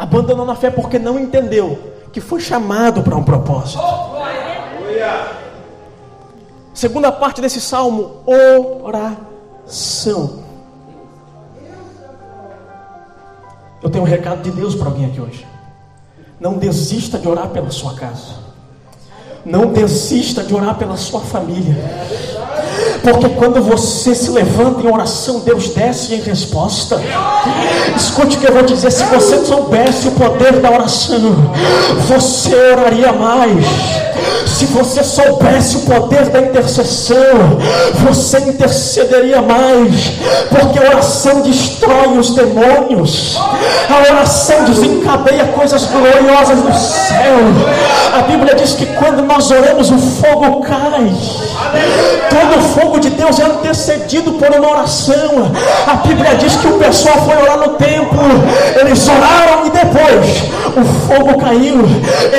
Abandonou 0.00 0.46
na 0.46 0.54
fé 0.54 0.70
porque 0.70 0.98
não 0.98 1.18
entendeu 1.18 1.78
que 2.10 2.22
foi 2.22 2.40
chamado 2.40 3.02
para 3.02 3.14
um 3.14 3.22
propósito. 3.22 3.82
Segunda 6.72 7.12
parte 7.12 7.42
desse 7.42 7.60
salmo, 7.60 8.22
oração. 8.82 10.42
Eu 13.82 13.90
tenho 13.90 14.02
um 14.02 14.06
recado 14.06 14.40
de 14.40 14.50
Deus 14.50 14.74
para 14.74 14.86
alguém 14.86 15.04
aqui 15.04 15.20
hoje. 15.20 15.46
Não 16.40 16.56
desista 16.56 17.18
de 17.18 17.28
orar 17.28 17.50
pela 17.50 17.70
sua 17.70 17.92
casa. 17.92 18.40
Não 19.44 19.66
desista 19.66 20.42
de 20.42 20.54
orar 20.54 20.78
pela 20.78 20.96
sua 20.96 21.20
família. 21.20 21.76
Porque 23.02 23.28
quando 23.30 23.62
você 23.62 24.14
se 24.14 24.30
levanta 24.30 24.86
em 24.86 24.92
oração, 24.92 25.40
Deus 25.40 25.70
desce 25.70 26.14
em 26.14 26.20
resposta. 26.20 27.00
Escute 27.96 28.36
o 28.36 28.40
que 28.40 28.46
eu 28.46 28.52
vou 28.52 28.62
dizer: 28.62 28.90
se 28.90 29.04
você 29.04 29.44
soubesse 29.44 30.08
o 30.08 30.12
poder 30.12 30.60
da 30.60 30.70
oração, 30.70 31.34
você 32.06 32.54
oraria 32.54 33.12
mais. 33.12 33.64
Se 34.46 34.66
você 34.66 35.02
soubesse 35.02 35.78
o 35.78 35.80
poder 35.80 36.28
da 36.28 36.40
intercessão, 36.40 37.16
você 38.06 38.38
intercederia 38.40 39.40
mais, 39.40 40.12
porque 40.50 40.78
a 40.78 40.90
oração 40.90 41.40
destrói 41.40 42.18
os 42.18 42.34
demônios, 42.34 43.38
a 43.88 44.12
oração 44.12 44.64
desencadeia 44.64 45.46
coisas 45.46 45.86
gloriosas 45.86 46.58
no 46.58 46.74
céu. 46.74 47.38
A 48.18 48.22
Bíblia 48.22 48.54
diz 48.54 48.74
que 48.74 48.86
quando 48.86 49.22
nós 49.22 49.50
oramos, 49.50 49.90
o 49.90 49.98
fogo 49.98 50.60
cai. 50.60 51.14
Todo 52.28 52.69
fogo 52.74 52.98
de 52.98 53.10
Deus 53.10 53.38
é 53.38 53.44
antecedido 53.44 54.32
por 54.32 54.48
uma 54.48 54.70
oração. 54.70 55.52
A 55.86 55.94
Bíblia 56.06 56.34
diz 56.36 56.56
que 56.56 56.66
o 56.66 56.78
pessoal 56.78 57.16
foi 57.24 57.36
orar 57.36 57.58
no 57.58 57.74
templo, 57.74 58.20
eles 58.80 59.08
oraram 59.08 59.66
e 59.66 59.70
depois 59.70 60.50
o 60.76 60.84
fogo 61.06 61.38
caiu. 61.38 61.84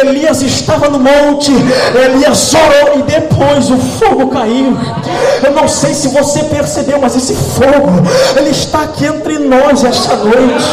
Elias 0.01 0.41
estava 0.41 0.89
no 0.89 0.99
monte, 0.99 1.51
Elias 1.51 2.53
orou 2.53 2.99
e 2.99 3.03
depois 3.03 3.69
o 3.69 3.77
fogo 3.77 4.27
caiu. 4.29 4.77
Eu 5.43 5.51
não 5.51 5.67
sei 5.67 5.93
se 5.93 6.07
você 6.09 6.43
percebeu, 6.43 6.99
mas 6.99 7.15
esse 7.15 7.33
fogo, 7.33 7.91
ele 8.37 8.49
está 8.49 8.83
aqui 8.83 9.05
entre 9.05 9.39
nós 9.39 9.83
esta 9.83 10.15
noite. 10.15 10.65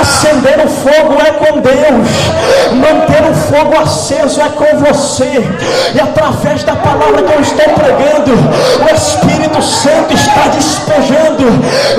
Acender 0.00 0.64
o 0.64 0.68
fogo 0.68 1.20
é 1.20 1.32
com 1.32 1.60
Deus, 1.60 2.08
manter 2.72 3.22
o 3.30 3.34
fogo 3.34 3.78
aceso 3.82 4.40
é 4.40 4.48
com 4.48 4.78
você. 4.78 5.44
E 5.94 6.00
através 6.00 6.64
da 6.64 6.74
palavra 6.74 7.22
que 7.22 7.32
eu 7.32 7.40
estou 7.40 7.64
pregando, 7.74 8.32
o 8.80 8.94
Espírito 8.94 9.62
Santo 9.62 10.14
está 10.14 10.48
despejando 10.48 11.44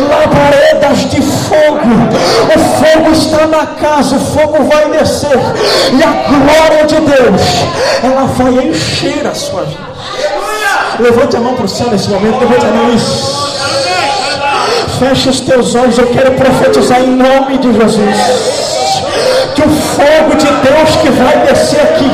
labaredas 0.10 1.10
de 1.10 1.22
fogo. 1.22 1.89
O 2.53 2.60
fogo 2.60 3.12
está 3.12 3.48
na 3.48 3.65
casa, 3.68 4.15
o 4.15 4.20
fogo 4.20 4.63
vai 4.63 4.89
descer, 4.89 5.38
e 5.92 6.03
a 6.03 6.13
glória 6.27 6.86
de 6.86 6.96
Deus, 6.96 7.42
ela 8.03 8.25
vai 8.25 8.68
encher 8.68 9.25
a 9.27 9.34
sua 9.34 9.63
vida. 9.63 9.94
Levante 11.00 11.36
a 11.36 11.39
mão 11.39 11.56
para 11.56 11.65
o 11.65 11.70
céu 11.70 11.89
nesse 11.89 12.10
momento, 12.10 12.39
levante 12.39 12.65
a 12.65 12.70
mão. 12.70 12.94
Isso. 12.94 13.44
Feche 15.00 15.30
os 15.30 15.39
teus 15.42 15.75
olhos, 15.75 15.98
eu 15.98 16.08
quero 16.08 16.32
profetizar 16.32 17.01
em 17.01 17.15
nome 17.15 17.58
de 17.58 17.74
Jesus. 17.74 18.15
Que 19.56 19.62
o 19.62 19.70
fogo 19.70 20.36
de 20.36 20.46
Deus 20.46 20.96
que 21.01 21.10
vai 21.12 21.38
descer 21.46 21.82
aqui 21.82 22.10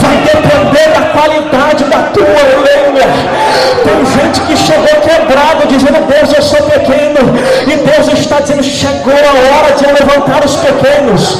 vai 0.00 0.16
depender 0.18 0.88
da 0.94 1.06
qualidade 1.06 1.84
da 1.84 1.98
tua 2.12 2.24
lenha. 2.24 3.39
Tem 3.84 4.04
gente 4.06 4.40
que 4.42 4.56
chegou 4.56 5.00
quebrada, 5.00 5.66
dizendo: 5.66 6.06
Deus, 6.06 6.32
eu 6.32 6.42
sou 6.42 6.62
pequeno. 6.62 7.18
E 7.66 7.76
Deus 7.76 8.18
está 8.18 8.40
dizendo: 8.40 8.62
chegou 8.62 9.12
a 9.12 9.58
hora 9.58 9.74
de 9.74 9.86
levantar 9.86 10.44
os 10.44 10.56
pequenos. 10.56 11.38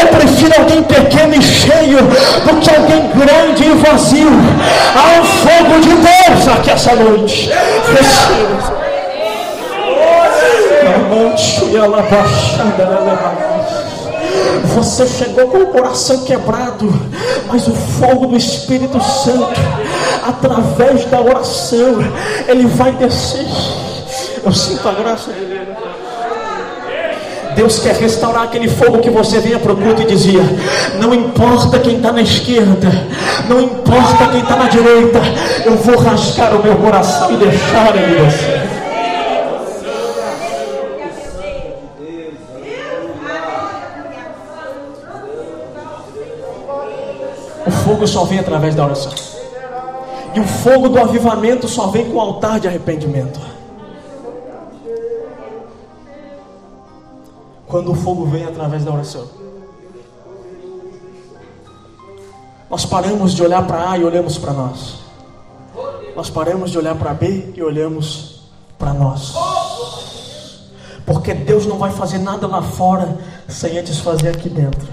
Eu 0.00 0.08
prefiro 0.08 0.54
alguém 0.58 0.82
pequeno 0.82 1.34
e 1.34 1.42
cheio 1.42 1.98
do 1.98 2.60
que 2.60 2.70
alguém 2.70 3.10
grande 3.10 3.64
e 3.64 3.74
vazio. 3.74 4.30
Há 4.96 5.20
um 5.20 5.24
fogo 5.24 5.80
de 5.80 5.94
Deus 5.94 6.48
aqui 6.48 6.70
essa 6.70 6.94
noite. 6.94 7.50
Receba. 7.50 8.86
Você 14.74 15.06
chegou 15.06 15.48
com 15.48 15.58
o 15.58 15.66
coração 15.66 16.24
quebrado, 16.24 16.92
mas 17.46 17.66
o 17.66 17.72
fogo 17.72 18.26
do 18.26 18.36
Espírito 18.36 19.02
Santo, 19.02 19.60
através 20.26 21.04
da 21.06 21.20
oração, 21.20 21.96
ele 22.48 22.66
vai 22.66 22.92
descer. 22.92 23.46
Eu 24.44 24.52
sinto 24.52 24.88
a 24.88 24.92
graça 24.92 25.32
de 25.32 25.44
Deus. 25.44 25.96
Deus 27.56 27.78
quer 27.78 27.96
restaurar 27.96 28.42
aquele 28.44 28.68
fogo 28.68 28.98
que 28.98 29.08
você 29.08 29.40
vinha 29.40 29.58
para 29.58 29.72
o 29.72 29.76
culto 29.76 30.02
e 30.02 30.04
dizia: 30.04 30.42
Não 31.00 31.14
importa 31.14 31.78
quem 31.78 31.96
está 31.96 32.12
na 32.12 32.20
esquerda, 32.20 33.06
não 33.48 33.60
importa 33.60 34.28
quem 34.30 34.40
está 34.42 34.56
na 34.56 34.68
direita, 34.68 35.20
eu 35.64 35.74
vou 35.74 35.96
rasgar 35.96 36.54
o 36.54 36.62
meu 36.62 36.76
coração 36.76 37.32
e 37.32 37.36
deixar 37.36 37.96
ele 37.96 38.20
descer. 38.20 38.55
Fogo 47.96 48.06
só 48.06 48.24
vem 48.24 48.38
através 48.38 48.74
da 48.74 48.84
oração. 48.84 49.12
E 50.34 50.40
o 50.40 50.44
fogo 50.44 50.88
do 50.90 51.00
avivamento 51.00 51.66
só 51.66 51.86
vem 51.86 52.10
com 52.10 52.16
o 52.16 52.20
altar 52.20 52.60
de 52.60 52.68
arrependimento. 52.68 53.40
Quando 57.66 57.92
o 57.92 57.94
fogo 57.94 58.26
vem 58.26 58.44
através 58.44 58.84
da 58.84 58.92
oração. 58.92 59.26
Nós 62.68 62.84
paramos 62.84 63.32
de 63.32 63.42
olhar 63.42 63.66
para 63.66 63.90
A 63.90 63.96
e 63.96 64.04
olhamos 64.04 64.36
para 64.36 64.52
nós. 64.52 64.96
Nós 66.14 66.28
paramos 66.28 66.70
de 66.70 66.78
olhar 66.78 66.96
para 66.96 67.14
B 67.14 67.52
e 67.54 67.62
olhamos 67.62 68.42
para 68.78 68.92
nós. 68.92 69.34
Porque 71.06 71.32
Deus 71.32 71.64
não 71.64 71.78
vai 71.78 71.90
fazer 71.90 72.18
nada 72.18 72.46
lá 72.46 72.60
fora 72.60 73.16
sem 73.48 73.78
antes 73.78 73.98
fazer 74.00 74.28
aqui 74.28 74.50
dentro. 74.50 74.86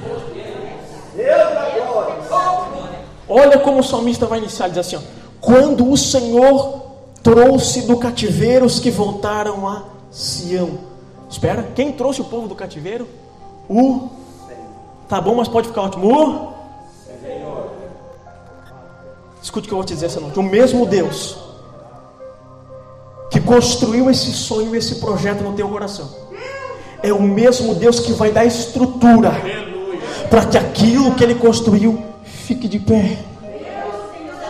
Olha 3.35 3.57
como 3.57 3.79
o 3.79 3.83
salmista 3.83 4.27
vai 4.27 4.37
iniciar, 4.37 4.67
diz 4.67 4.77
assim: 4.77 4.95
ó, 4.95 4.99
quando 5.41 5.89
o 5.89 5.97
Senhor 5.97 6.83
trouxe 7.23 7.81
do 7.81 7.97
cativeiro 7.97 8.63
os 8.63 8.79
que 8.79 8.91
voltaram 8.91 9.67
a 9.67 9.81
Sião. 10.11 10.77
Espera, 11.27 11.67
quem 11.73 11.91
trouxe 11.91 12.21
o 12.21 12.25
povo 12.25 12.47
do 12.47 12.53
cativeiro? 12.53 13.07
O 13.67 14.09
Tá 15.09 15.19
bom, 15.19 15.33
mas 15.33 15.47
pode 15.47 15.67
ficar 15.67 15.81
ótimo. 15.81 16.07
O 16.07 16.53
Senhor. 17.23 17.71
Escute 19.41 19.65
o 19.65 19.67
que 19.67 19.73
eu 19.73 19.77
vou 19.77 19.85
te 19.85 19.95
dizer 19.95 20.05
essa 20.05 20.19
noite. 20.19 20.37
O 20.37 20.43
mesmo 20.43 20.85
Deus 20.85 21.35
que 23.31 23.41
construiu 23.41 24.11
esse 24.11 24.31
sonho, 24.31 24.75
esse 24.75 24.95
projeto 24.95 25.41
no 25.41 25.53
teu 25.53 25.67
coração, 25.67 26.07
é 27.01 27.11
o 27.11 27.19
mesmo 27.19 27.73
Deus 27.73 27.99
que 27.99 28.11
vai 28.13 28.31
dar 28.31 28.45
estrutura 28.45 29.31
para 30.29 30.45
que 30.45 30.55
aquilo 30.55 31.15
que 31.15 31.23
ele 31.23 31.33
construiu 31.33 32.12
Fique 32.43 32.67
de 32.67 32.77
pé. 32.77 33.19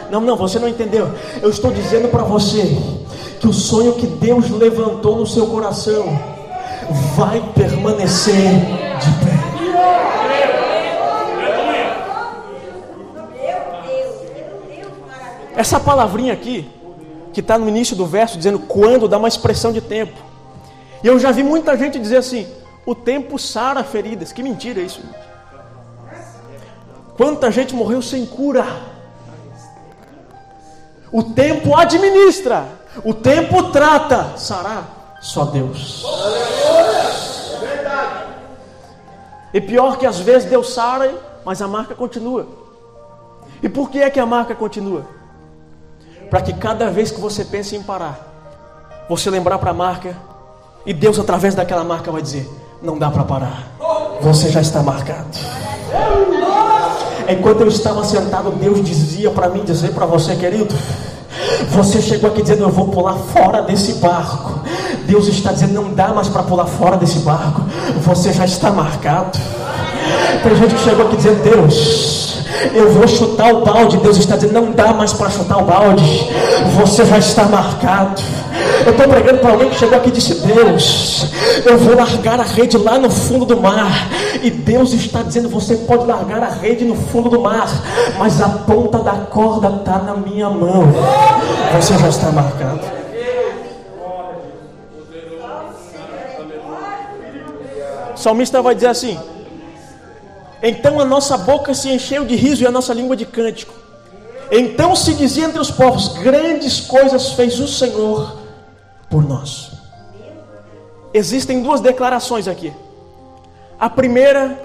Não, 0.09 0.19
não, 0.19 0.35
você 0.35 0.57
não 0.57 0.67
entendeu. 0.67 1.11
Eu 1.41 1.49
estou 1.51 1.71
dizendo 1.71 2.07
para 2.07 2.23
você 2.23 2.75
que 3.39 3.47
o 3.47 3.53
sonho 3.53 3.93
que 3.93 4.07
Deus 4.07 4.49
levantou 4.49 5.15
no 5.15 5.27
seu 5.27 5.45
coração 5.45 6.19
vai 7.15 7.39
permanecer 7.53 8.33
de 8.35 9.11
pé. 9.23 9.33
Essa 15.55 15.79
palavrinha 15.79 16.33
aqui, 16.33 16.67
que 17.31 17.41
está 17.41 17.59
no 17.59 17.69
início 17.69 17.95
do 17.95 18.07
verso, 18.07 18.37
dizendo 18.37 18.57
quando, 18.57 19.07
dá 19.07 19.19
uma 19.19 19.27
expressão 19.27 19.71
de 19.71 19.81
tempo. 19.81 20.19
E 21.03 21.07
eu 21.07 21.19
já 21.19 21.31
vi 21.31 21.43
muita 21.43 21.77
gente 21.77 21.99
dizer 21.99 22.17
assim: 22.17 22.47
o 22.87 22.95
tempo 22.95 23.37
sara 23.37 23.83
feridas. 23.83 24.31
Que 24.31 24.41
mentira 24.41 24.81
isso. 24.81 25.01
Quanta 27.17 27.51
gente 27.51 27.75
morreu 27.75 28.01
sem 28.01 28.25
cura. 28.25 28.65
O 31.11 31.21
tempo 31.21 31.75
administra, 31.75 32.65
o 33.03 33.13
tempo 33.13 33.71
trata. 33.71 34.35
Sará, 34.35 34.83
só 35.21 35.45
Deus. 35.45 36.03
E 39.53 39.61
pior 39.61 39.97
que 39.97 40.05
às 40.05 40.19
vezes 40.19 40.49
Deus 40.49 40.73
sara, 40.73 41.13
mas 41.45 41.61
a 41.61 41.67
marca 41.67 41.93
continua. 41.93 42.47
E 43.61 43.69
por 43.69 43.91
que 43.91 44.01
é 44.01 44.09
que 44.09 44.19
a 44.19 44.25
marca 44.25 44.55
continua? 44.55 45.05
Para 46.29 46.41
que 46.41 46.53
cada 46.53 46.89
vez 46.89 47.11
que 47.11 47.21
você 47.21 47.45
pense 47.45 47.75
em 47.75 47.83
parar, 47.83 48.19
você 49.07 49.29
lembrar 49.29 49.59
para 49.59 49.69
a 49.69 49.73
marca, 49.73 50.17
e 50.83 50.93
Deus 50.93 51.19
através 51.19 51.53
daquela 51.53 51.83
marca 51.83 52.11
vai 52.11 52.23
dizer: 52.23 52.49
não 52.81 52.97
dá 52.97 53.11
para 53.11 53.23
parar. 53.23 53.67
Você 54.21 54.49
já 54.49 54.61
está 54.61 54.81
marcado. 54.81 55.37
Enquanto 57.29 57.61
eu 57.61 57.67
estava 57.67 58.03
sentado, 58.03 58.51
Deus 58.51 58.83
dizia 58.83 59.29
para 59.31 59.49
mim, 59.49 59.63
dizer 59.63 59.91
para 59.91 60.05
você, 60.05 60.35
querido, 60.35 60.73
você 61.69 62.01
chegou 62.01 62.29
aqui 62.29 62.41
dizendo: 62.41 62.63
Eu 62.63 62.69
vou 62.69 62.87
pular 62.87 63.15
fora 63.15 63.61
desse 63.61 63.93
barco. 63.93 64.59
Deus 65.05 65.27
está 65.27 65.51
dizendo: 65.51 65.73
Não 65.73 65.93
dá 65.93 66.09
mais 66.09 66.27
para 66.27 66.43
pular 66.43 66.65
fora 66.65 66.97
desse 66.97 67.19
barco. 67.19 67.61
Você 68.01 68.31
já 68.31 68.45
está 68.45 68.71
marcado. 68.71 69.39
Tem 70.43 70.55
gente 70.55 70.75
que 70.75 70.83
chegou 70.83 71.07
aqui 71.07 71.17
dizendo: 71.17 71.43
Deus, 71.43 72.23
eu 72.73 72.91
vou 72.91 73.07
chutar 73.07 73.53
o 73.53 73.61
balde. 73.65 73.97
Deus 73.97 74.17
está 74.17 74.35
dizendo: 74.35 74.53
não 74.53 74.71
dá 74.71 74.93
mais 74.93 75.13
para 75.13 75.29
chutar 75.29 75.57
o 75.57 75.65
balde. 75.65 76.29
Você 76.79 77.05
já 77.05 77.17
está 77.17 77.43
marcado. 77.45 78.21
Eu 78.85 78.91
estou 78.91 79.07
pregando 79.07 79.39
para 79.39 79.51
alguém 79.51 79.69
que 79.69 79.77
chegou 79.77 79.97
aqui 79.97 80.09
e 80.09 80.11
disse: 80.11 80.35
Deus, 80.45 81.25
eu 81.65 81.77
vou 81.77 81.95
largar 81.95 82.39
a 82.39 82.43
rede 82.43 82.77
lá 82.77 82.97
no 82.97 83.09
fundo 83.09 83.45
do 83.45 83.55
mar. 83.55 84.09
E 84.41 84.49
Deus 84.49 84.91
está 84.91 85.21
dizendo: 85.21 85.47
Você 85.49 85.77
pode 85.77 86.05
largar 86.05 86.43
a 86.43 86.49
rede 86.49 86.83
no 86.83 86.95
fundo 86.95 87.29
do 87.29 87.39
mar, 87.39 87.69
mas 88.17 88.41
a 88.41 88.49
ponta 88.49 88.99
da 88.99 89.13
corda 89.13 89.69
está 89.79 89.99
na 89.99 90.15
minha 90.15 90.49
mão. 90.49 90.87
Você 91.75 91.97
já 91.97 92.09
está 92.09 92.31
marcado. 92.31 92.81
O 98.13 98.17
salmista 98.17 98.61
vai 98.61 98.75
dizer 98.75 98.87
assim: 98.87 99.17
Então 100.61 100.99
a 100.99 101.05
nossa 101.05 101.37
boca 101.37 101.73
se 101.73 101.89
encheu 101.89 102.25
de 102.25 102.35
riso 102.35 102.63
e 102.63 102.67
a 102.67 102.71
nossa 102.71 102.93
língua 102.93 103.15
de 103.15 103.25
cântico. 103.25 103.73
Então 104.51 104.93
se 104.93 105.13
dizia 105.13 105.45
entre 105.45 105.61
os 105.61 105.71
povos: 105.71 106.17
Grandes 106.17 106.81
coisas 106.81 107.31
fez 107.31 107.61
o 107.61 107.67
Senhor 107.67 108.42
por 109.13 109.23
nós. 109.23 109.73
Existem 111.13 111.61
duas 111.61 111.79
declarações 111.79 112.47
aqui. 112.47 112.73
A 113.79 113.87
primeira 113.87 114.59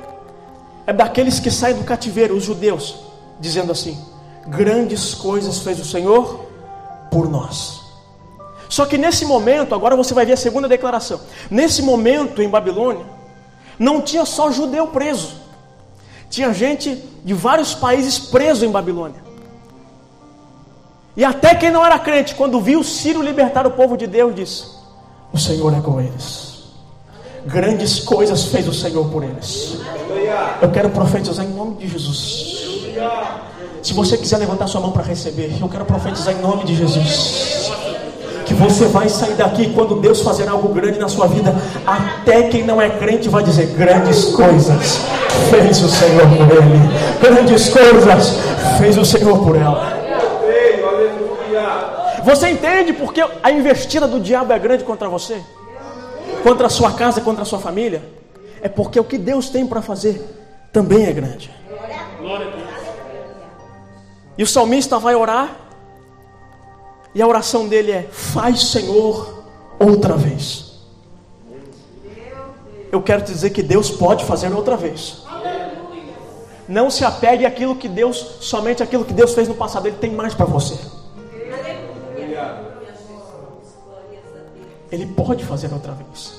é 0.86 0.92
daqueles 0.92 1.38
que 1.38 1.50
saem 1.50 1.76
do 1.76 1.84
cativeiro, 1.84 2.34
os 2.34 2.44
judeus, 2.44 2.96
dizendo 3.38 3.70
assim: 3.70 4.02
Grandes 4.46 5.12
coisas 5.12 5.58
fez 5.58 5.78
o 5.78 5.84
Senhor 5.84 6.46
por 7.10 7.28
nós. 7.28 7.82
Só 8.70 8.86
que 8.86 8.96
nesse 8.96 9.26
momento, 9.26 9.74
agora 9.74 9.94
você 9.94 10.14
vai 10.14 10.24
ver 10.24 10.32
a 10.32 10.36
segunda 10.38 10.66
declaração. 10.66 11.20
Nesse 11.50 11.82
momento 11.82 12.40
em 12.40 12.48
Babilônia, 12.48 13.04
não 13.78 14.00
tinha 14.00 14.24
só 14.24 14.50
judeu 14.50 14.86
preso, 14.86 15.34
tinha 16.30 16.54
gente 16.54 16.94
de 17.22 17.34
vários 17.34 17.74
países 17.74 18.18
preso 18.18 18.64
em 18.64 18.70
Babilônia. 18.70 19.27
E 21.18 21.25
até 21.25 21.52
quem 21.52 21.72
não 21.72 21.84
era 21.84 21.98
crente, 21.98 22.37
quando 22.37 22.60
viu 22.60 22.84
Ciro 22.84 23.20
libertar 23.20 23.66
o 23.66 23.72
povo 23.72 23.96
de 23.96 24.06
Deus, 24.06 24.32
disse: 24.37 24.66
O 25.32 25.37
Senhor 25.37 25.76
é 25.76 25.80
com 25.80 26.00
eles. 26.00 26.62
Grandes 27.44 27.98
coisas 27.98 28.44
fez 28.44 28.68
o 28.68 28.72
Senhor 28.72 29.04
por 29.10 29.25
eles. 29.25 29.78
Eu 30.62 30.70
quero 30.70 30.90
profetizar 30.90 31.44
em 31.44 31.48
nome 31.48 31.75
de 31.75 31.88
Jesus. 31.88 32.94
Se 33.82 33.92
você 33.94 34.16
quiser 34.16 34.38
levantar 34.38 34.68
sua 34.68 34.80
mão 34.80 34.92
para 34.92 35.02
receber, 35.02 35.56
eu 35.60 35.68
quero 35.68 35.84
profetizar 35.84 36.32
em 36.34 36.40
nome 36.40 36.62
de 36.62 36.76
Jesus. 36.76 37.72
Que 38.46 38.54
você 38.54 38.87
vai 38.87 39.08
sair 39.08 39.34
daqui 39.34 39.72
quando 39.75 40.00
Deus 40.00 40.22
fazer 40.22 40.48
algo 40.48 40.68
grande 40.72 41.00
na 41.00 41.08
sua 41.08 41.26
vida. 41.26 41.52
Até 41.84 42.44
quem 42.44 42.64
não 42.64 42.80
é 42.80 42.90
crente 42.90 43.28
vai 43.28 43.42
dizer: 43.42 43.66
Grandes 43.76 44.26
coisas 44.26 45.00
fez 45.50 45.82
o 45.82 45.88
Senhor 45.88 46.28
por 46.28 46.56
ele. 46.56 46.80
Grandes 47.20 47.68
coisas 47.70 48.38
fez 48.78 48.96
o 48.96 49.04
Senhor 49.04 49.44
por 49.44 49.56
ela. 49.56 49.97
Você 52.28 52.50
entende 52.50 52.92
porque 52.92 53.23
a 53.42 53.50
investida 53.50 54.06
do 54.06 54.20
diabo 54.20 54.52
é 54.52 54.58
grande 54.58 54.85
contra 54.85 55.08
você? 55.08 55.42
Contra 56.42 56.66
a 56.66 56.68
sua 56.68 56.92
casa, 56.92 57.23
contra 57.23 57.40
a 57.40 57.47
sua 57.47 57.58
família? 57.58 58.02
É 58.61 58.68
porque 58.68 59.00
o 59.00 59.04
que 59.04 59.16
Deus 59.16 59.49
tem 59.49 59.66
para 59.66 59.80
fazer 59.80 60.20
também 60.70 61.06
é 61.06 61.12
grande. 61.12 61.50
E 64.37 64.42
o 64.42 64.47
salmista 64.47 64.99
vai 64.99 65.14
orar, 65.14 65.56
e 67.14 67.23
a 67.23 67.26
oração 67.26 67.66
dele 67.66 67.92
é: 67.92 68.02
Faz, 68.12 68.73
Senhor, 68.73 69.44
outra 69.78 70.14
vez. 70.14 70.82
Eu 72.92 73.00
quero 73.00 73.23
te 73.23 73.32
dizer 73.32 73.50
que 73.50 73.62
Deus 73.62 73.90
pode 73.90 74.26
fazer 74.26 74.52
outra 74.52 74.76
vez. 74.76 75.23
Não 76.68 76.90
se 76.90 77.07
apegue 77.07 77.46
àquilo 77.46 77.74
que 77.74 77.88
Deus, 77.88 78.37
somente 78.40 78.83
aquilo 78.83 79.07
que 79.07 79.14
Deus 79.14 79.33
fez 79.33 79.48
no 79.48 79.55
passado, 79.55 79.87
Ele 79.87 79.96
tem 79.96 80.11
mais 80.11 80.35
para 80.35 80.44
você. 80.44 80.97
Ele 84.90 85.07
pode 85.07 85.44
fazer 85.44 85.72
outra 85.72 85.92
vez. 85.92 86.35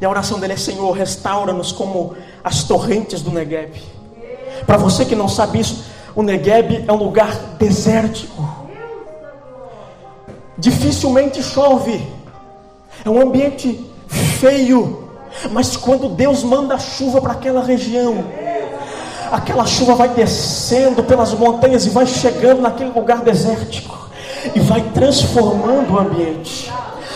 E 0.00 0.04
a 0.04 0.10
oração 0.10 0.38
dele 0.40 0.54
é: 0.54 0.56
Senhor, 0.56 0.90
restaura-nos 0.92 1.72
como 1.72 2.14
as 2.42 2.64
torrentes 2.64 3.22
do 3.22 3.30
Negueb. 3.30 3.74
Para 4.66 4.76
você 4.76 5.04
que 5.04 5.14
não 5.14 5.28
sabe 5.28 5.60
isso, 5.60 5.84
o 6.14 6.22
Negueb 6.22 6.84
é 6.86 6.92
um 6.92 6.96
lugar 6.96 7.34
desértico. 7.58 8.64
Dificilmente 10.56 11.42
chove. 11.42 12.06
É 13.04 13.10
um 13.10 13.20
ambiente 13.20 13.84
feio. 14.08 15.10
Mas 15.50 15.76
quando 15.76 16.08
Deus 16.08 16.44
manda 16.44 16.78
chuva 16.78 17.20
para 17.20 17.32
aquela 17.32 17.62
região, 17.62 18.24
aquela 19.32 19.66
chuva 19.66 19.96
vai 19.96 20.08
descendo 20.08 21.02
pelas 21.02 21.34
montanhas 21.34 21.84
e 21.86 21.90
vai 21.90 22.06
chegando 22.06 22.62
naquele 22.62 22.90
lugar 22.90 23.22
desértico 23.22 24.08
e 24.54 24.60
vai 24.60 24.80
transformando 24.94 25.94
o 25.94 25.98
ambiente. 25.98 26.70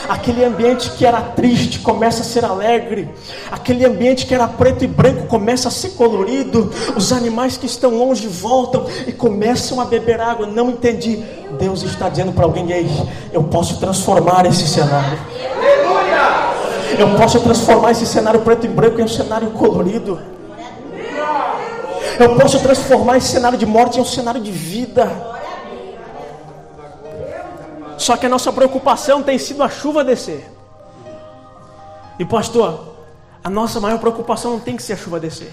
Aquele 0.08 0.42
ambiente 0.42 0.90
que 0.92 1.04
era 1.04 1.20
triste 1.20 1.80
começa 1.80 2.22
a 2.22 2.24
ser 2.24 2.42
alegre. 2.44 3.10
Aquele 3.50 3.84
ambiente 3.84 4.24
que 4.24 4.34
era 4.34 4.48
preto 4.48 4.82
e 4.82 4.86
branco 4.86 5.26
começa 5.26 5.68
a 5.68 5.70
ser 5.70 5.90
colorido. 5.90 6.72
Os 6.96 7.12
animais 7.12 7.58
que 7.58 7.66
estão 7.66 7.90
longe 7.90 8.26
voltam 8.26 8.86
e 9.06 9.12
começam 9.12 9.80
a 9.80 9.84
beber 9.84 10.18
água. 10.18 10.46
Não 10.46 10.70
entendi. 10.70 11.22
Deus 11.58 11.82
está 11.82 12.08
dizendo 12.08 12.32
para 12.32 12.44
alguém 12.44 12.72
aí: 12.72 12.90
eu 13.32 13.44
posso 13.44 13.78
transformar 13.78 14.46
esse 14.46 14.66
cenário. 14.66 15.18
Eu 16.98 17.10
posso 17.16 17.38
transformar 17.40 17.90
esse 17.90 18.06
cenário 18.06 18.40
preto 18.40 18.64
e 18.64 18.68
branco 18.68 18.98
em 19.00 19.04
um 19.04 19.08
cenário 19.08 19.50
colorido. 19.50 20.18
Eu 22.18 22.34
posso 22.34 22.58
transformar 22.60 23.18
esse 23.18 23.28
cenário 23.28 23.58
de 23.58 23.66
morte 23.66 23.98
em 23.98 24.00
um 24.00 24.06
cenário 24.06 24.40
de 24.40 24.50
vida. 24.50 25.37
Só 27.98 28.16
que 28.16 28.26
a 28.26 28.28
nossa 28.28 28.52
preocupação 28.52 29.22
tem 29.22 29.38
sido 29.38 29.62
a 29.62 29.68
chuva 29.68 30.04
descer. 30.04 30.48
E 32.18 32.24
pastor, 32.24 32.94
a 33.42 33.50
nossa 33.50 33.80
maior 33.80 33.98
preocupação 33.98 34.52
não 34.52 34.60
tem 34.60 34.76
que 34.76 34.82
ser 34.82 34.94
a 34.94 34.96
chuva 34.96 35.18
descer. 35.18 35.52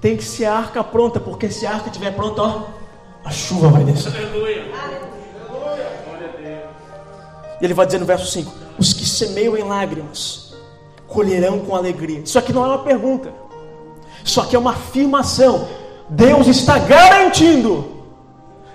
Tem 0.00 0.16
que 0.16 0.24
ser 0.24 0.44
a 0.44 0.54
arca 0.54 0.84
pronta, 0.84 1.18
porque 1.18 1.50
se 1.50 1.66
a 1.66 1.72
arca 1.72 1.88
estiver 1.88 2.14
pronta, 2.14 2.42
ó, 2.42 2.62
a 3.24 3.30
chuva 3.30 3.68
vai 3.68 3.82
descer. 3.82 4.12
E 7.60 7.64
ele 7.64 7.74
vai 7.74 7.86
dizer 7.86 7.98
no 7.98 8.06
verso 8.06 8.26
5: 8.26 8.52
Os 8.78 8.92
que 8.92 9.04
semeiam 9.04 9.56
em 9.56 9.64
lágrimas 9.64 10.54
colherão 11.08 11.60
com 11.60 11.74
alegria. 11.74 12.20
Isso 12.20 12.38
aqui 12.38 12.52
não 12.52 12.64
é 12.64 12.68
uma 12.68 12.84
pergunta, 12.84 13.32
isso 14.22 14.40
aqui 14.40 14.54
é 14.54 14.58
uma 14.58 14.72
afirmação. 14.72 15.66
Deus 16.10 16.46
está 16.46 16.78
garantindo 16.78 17.96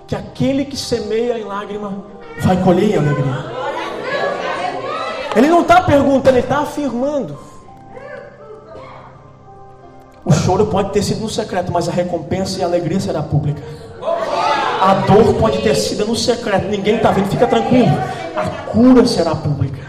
que 0.07 0.15
aquele 0.15 0.65
que 0.65 0.75
semeia 0.75 1.39
em 1.39 1.43
lágrima 1.43 2.05
vai 2.41 2.61
colher 2.63 2.91
em 2.91 2.97
alegria. 2.97 3.53
Ele 5.35 5.47
não 5.47 5.61
está 5.61 5.81
perguntando, 5.81 6.37
ele 6.37 6.39
está 6.39 6.59
afirmando. 6.59 7.37
O 10.25 10.31
choro 10.31 10.67
pode 10.67 10.91
ter 10.91 11.03
sido 11.03 11.21
no 11.21 11.29
secreto, 11.29 11.71
mas 11.71 11.89
a 11.89 11.91
recompensa 11.91 12.59
e 12.59 12.63
a 12.63 12.65
alegria 12.65 12.99
será 12.99 13.21
pública. 13.21 13.61
A 14.81 14.95
dor 15.05 15.35
pode 15.35 15.61
ter 15.61 15.75
sido 15.75 16.05
no 16.05 16.15
secreto, 16.15 16.67
ninguém 16.67 16.95
está 16.97 17.11
vendo, 17.11 17.29
fica 17.29 17.47
tranquilo. 17.47 17.91
A 18.35 18.47
cura 18.69 19.05
será 19.05 19.35
pública. 19.35 19.81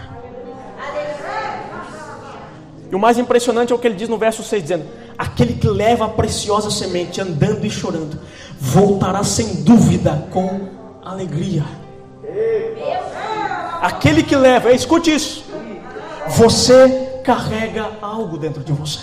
E 2.91 2.95
o 2.95 2.99
mais 2.99 3.17
impressionante 3.17 3.71
é 3.71 3.75
o 3.75 3.79
que 3.79 3.87
ele 3.87 3.95
diz 3.95 4.09
no 4.09 4.17
verso 4.17 4.43
6, 4.43 4.61
dizendo: 4.61 4.85
Aquele 5.17 5.53
que 5.53 5.67
leva 5.67 6.05
a 6.05 6.09
preciosa 6.09 6.69
semente 6.69 7.19
andando 7.21 7.65
e 7.65 7.69
chorando, 7.69 8.19
voltará 8.59 9.23
sem 9.23 9.63
dúvida 9.63 10.27
com 10.31 10.69
alegria. 11.03 11.63
Aquele 13.81 14.23
que 14.23 14.35
leva, 14.35 14.71
escute 14.71 15.13
isso. 15.13 15.45
Você 16.29 17.21
carrega 17.23 17.91
algo 18.01 18.37
dentro 18.37 18.63
de 18.63 18.73
você. 18.73 18.99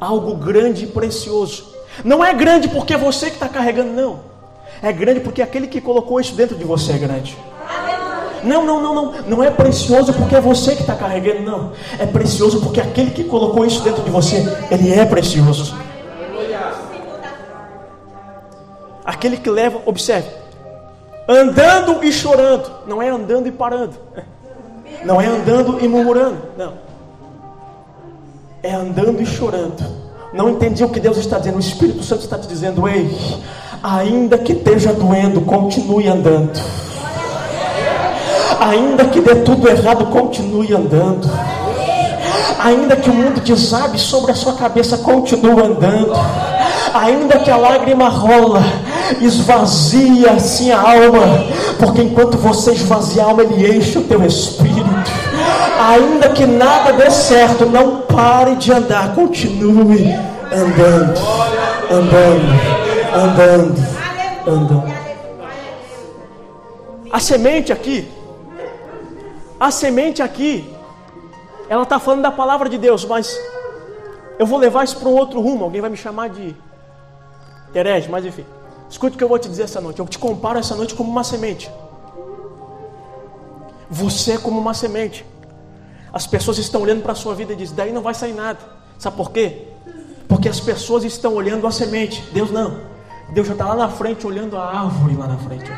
Algo 0.00 0.34
grande 0.36 0.84
e 0.84 0.86
precioso. 0.86 1.74
Não 2.04 2.24
é 2.24 2.32
grande 2.32 2.68
porque 2.68 2.94
é 2.94 2.98
você 2.98 3.26
que 3.26 3.34
está 3.34 3.48
carregando, 3.48 3.92
não. 3.92 4.20
É 4.82 4.92
grande 4.92 5.20
porque 5.20 5.42
aquele 5.42 5.66
que 5.66 5.80
colocou 5.80 6.20
isso 6.20 6.34
dentro 6.34 6.56
de 6.56 6.64
você 6.64 6.92
é 6.92 6.98
grande. 6.98 7.36
Não, 8.44 8.64
não, 8.64 8.80
não, 8.80 8.94
não. 8.94 9.22
Não 9.22 9.44
é 9.44 9.50
precioso 9.50 10.12
porque 10.12 10.36
é 10.36 10.40
você 10.40 10.74
que 10.74 10.82
está 10.82 10.94
carregando, 10.94 11.42
não. 11.42 11.72
É 11.98 12.06
precioso 12.06 12.60
porque 12.60 12.80
aquele 12.80 13.10
que 13.10 13.24
colocou 13.24 13.64
isso 13.64 13.82
dentro 13.82 14.02
de 14.02 14.10
você, 14.10 14.36
ele 14.70 14.92
é 14.92 15.04
precioso. 15.04 15.76
Aquele 19.04 19.36
que 19.36 19.50
leva, 19.50 19.80
observe, 19.86 20.28
andando 21.28 22.02
e 22.02 22.10
chorando, 22.10 22.70
não 22.86 23.02
é 23.02 23.08
andando 23.10 23.46
e 23.46 23.52
parando, 23.52 23.94
não 25.04 25.20
é 25.20 25.26
andando 25.26 25.78
e 25.84 25.86
murmurando, 25.86 26.38
não, 26.56 26.72
é 28.62 28.72
andando 28.72 29.20
e 29.20 29.26
chorando. 29.26 30.08
Não 30.32 30.50
entendi 30.50 30.84
o 30.84 30.90
que 30.90 31.00
Deus 31.00 31.16
está 31.16 31.38
dizendo, 31.38 31.56
o 31.56 31.60
Espírito 31.60 32.02
Santo 32.02 32.22
está 32.22 32.38
te 32.38 32.46
dizendo, 32.46 32.86
ei, 32.86 33.16
ainda 33.82 34.36
que 34.36 34.52
esteja 34.52 34.92
doendo, 34.92 35.40
continue 35.42 36.06
andando. 36.06 36.60
Ainda 38.60 39.04
que 39.06 39.20
dê 39.20 39.36
tudo 39.36 39.68
errado, 39.68 40.06
continue 40.06 40.74
andando. 40.74 41.30
Ainda 42.58 42.96
que 42.96 43.08
o 43.08 43.14
mundo 43.14 43.40
desabe 43.40 43.98
sobre 43.98 44.32
a 44.32 44.34
sua 44.34 44.54
cabeça, 44.54 44.98
continua 44.98 45.64
andando. 45.64 46.12
Ainda 46.92 47.38
que 47.38 47.50
a 47.50 47.56
lágrima 47.56 48.08
rola, 48.08 48.62
esvazia 49.20 50.32
assim 50.32 50.70
a 50.70 50.80
alma, 50.80 51.46
porque 51.78 52.02
enquanto 52.02 52.36
você 52.36 52.72
esvazia 52.72 53.22
a 53.22 53.26
alma, 53.26 53.42
Ele 53.42 53.76
enche 53.76 53.98
o 53.98 54.04
teu 54.04 54.24
espírito. 54.24 54.88
Ainda 55.80 56.30
que 56.30 56.44
nada 56.44 56.92
dê 56.92 57.10
certo, 57.10 57.66
não 57.66 58.02
pare 58.02 58.56
de 58.56 58.72
andar, 58.72 59.14
continue 59.14 60.12
andando, 60.52 61.20
andando, 61.90 62.48
andando, 63.14 63.86
andando. 64.46 64.98
A 67.10 67.20
semente 67.20 67.72
aqui, 67.72 68.08
a 69.58 69.70
semente 69.70 70.22
aqui, 70.22 70.68
ela 71.68 71.82
está 71.82 71.98
falando 71.98 72.22
da 72.22 72.30
palavra 72.30 72.68
de 72.68 72.76
Deus, 72.76 73.04
mas 73.04 73.38
eu 74.38 74.46
vou 74.46 74.58
levar 74.58 74.84
isso 74.84 74.96
para 74.98 75.08
um 75.08 75.14
outro 75.14 75.40
rumo. 75.40 75.64
Alguém 75.64 75.80
vai 75.80 75.90
me 75.90 75.96
chamar 75.96 76.28
de 76.28 76.54
herege, 77.74 78.08
mas 78.10 78.24
enfim. 78.24 78.44
Escute 78.90 79.14
o 79.14 79.18
que 79.18 79.24
eu 79.24 79.28
vou 79.28 79.38
te 79.38 79.48
dizer 79.48 79.64
essa 79.64 79.80
noite. 79.80 80.00
Eu 80.00 80.06
te 80.06 80.18
comparo 80.18 80.58
essa 80.58 80.74
noite 80.74 80.94
como 80.94 81.10
uma 81.10 81.24
semente. 81.24 81.70
Você 83.90 84.32
é 84.32 84.38
como 84.38 84.58
uma 84.58 84.74
semente. 84.74 85.24
As 86.12 86.26
pessoas 86.26 86.58
estão 86.58 86.82
olhando 86.82 87.02
para 87.02 87.12
a 87.12 87.14
sua 87.14 87.34
vida 87.34 87.52
e 87.52 87.56
dizem: 87.56 87.76
daí 87.76 87.92
não 87.92 88.02
vai 88.02 88.14
sair 88.14 88.32
nada. 88.32 88.58
Sabe 88.98 89.16
por 89.16 89.30
quê? 89.30 89.68
Porque 90.26 90.48
as 90.48 90.60
pessoas 90.60 91.04
estão 91.04 91.34
olhando 91.34 91.66
a 91.66 91.70
semente. 91.70 92.22
Deus 92.32 92.50
não. 92.50 92.80
Deus 93.30 93.46
já 93.46 93.52
está 93.52 93.66
lá 93.66 93.76
na 93.76 93.88
frente, 93.88 94.26
olhando 94.26 94.56
a 94.56 94.64
árvore 94.64 95.16
lá 95.16 95.26
na 95.26 95.38
frente. 95.38 95.70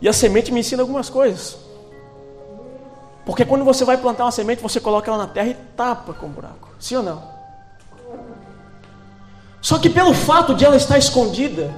E 0.00 0.08
a 0.08 0.12
semente 0.12 0.52
me 0.52 0.60
ensina 0.60 0.82
algumas 0.82 1.10
coisas. 1.10 1.56
Porque 3.24 3.44
quando 3.44 3.64
você 3.64 3.84
vai 3.84 3.96
plantar 3.96 4.24
uma 4.24 4.32
semente, 4.32 4.62
você 4.62 4.80
coloca 4.80 5.10
ela 5.10 5.18
na 5.18 5.26
terra 5.26 5.48
e 5.48 5.54
tapa 5.76 6.12
com 6.14 6.26
um 6.26 6.30
buraco. 6.30 6.68
Sim 6.78 6.96
ou 6.96 7.02
não? 7.02 7.39
Só 9.60 9.78
que 9.78 9.90
pelo 9.90 10.14
fato 10.14 10.54
de 10.54 10.64
ela 10.64 10.76
estar 10.76 10.98
escondida, 10.98 11.70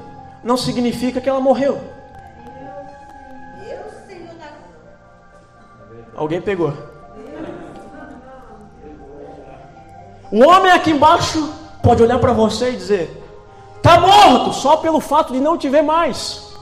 não 0.43 0.57
significa 0.57 1.21
que 1.21 1.29
ela 1.29 1.41
morreu. 1.41 1.81
Alguém 6.15 6.41
pegou. 6.41 6.73
O 10.31 10.47
homem 10.47 10.73
aqui 10.73 10.91
embaixo 10.91 11.53
pode 11.83 12.03
olhar 12.03 12.19
para 12.19 12.33
você 12.33 12.71
e 12.71 12.77
dizer: 12.77 13.23
Está 13.77 13.99
morto, 13.99 14.53
só 14.53 14.77
pelo 14.77 15.01
fato 15.01 15.33
de 15.33 15.41
não 15.41 15.59
te 15.59 15.69
ver 15.69 15.83
mais. 15.83 16.53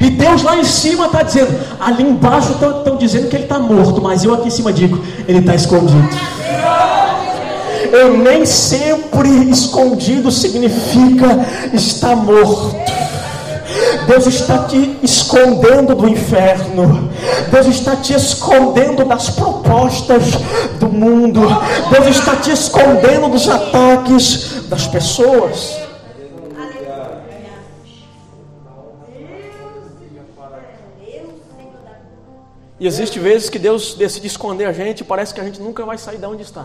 E 0.00 0.08
Deus 0.08 0.42
lá 0.42 0.56
em 0.56 0.64
cima 0.64 1.06
está 1.06 1.22
dizendo, 1.22 1.52
ali 1.78 2.02
embaixo 2.02 2.52
estão 2.52 2.96
dizendo 2.96 3.28
que 3.28 3.36
ele 3.36 3.44
está 3.44 3.58
morto, 3.58 4.00
mas 4.00 4.24
eu 4.24 4.32
aqui 4.32 4.48
em 4.48 4.50
cima 4.50 4.72
digo, 4.72 4.98
ele 5.28 5.40
está 5.40 5.54
escondido. 5.54 6.08
Eu 7.92 8.16
nem 8.16 8.46
sempre 8.46 9.50
escondido 9.50 10.30
significa 10.30 11.26
estar 11.72 12.14
morto. 12.16 12.76
Deus 14.06 14.26
está 14.26 14.64
te 14.64 14.98
escondendo 15.02 15.94
do 15.94 16.08
inferno. 16.08 17.10
Deus 17.50 17.66
está 17.66 17.96
te 17.96 18.12
escondendo 18.12 19.04
das 19.04 19.30
propostas 19.30 20.22
do 20.78 20.88
mundo. 20.88 21.40
Deus 21.90 22.06
está 22.06 22.36
te 22.36 22.50
escondendo 22.50 23.28
dos 23.28 23.48
ataques 23.48 24.68
das 24.68 24.86
pessoas. 24.86 25.78
E 32.78 32.86
existe 32.86 33.18
vezes 33.18 33.50
que 33.50 33.58
Deus 33.58 33.94
decide 33.94 34.26
esconder 34.26 34.64
a 34.64 34.72
gente 34.72 35.00
e 35.00 35.04
parece 35.04 35.34
que 35.34 35.40
a 35.40 35.44
gente 35.44 35.60
nunca 35.60 35.84
vai 35.84 35.98
sair 35.98 36.16
de 36.16 36.24
onde 36.24 36.42
está. 36.42 36.64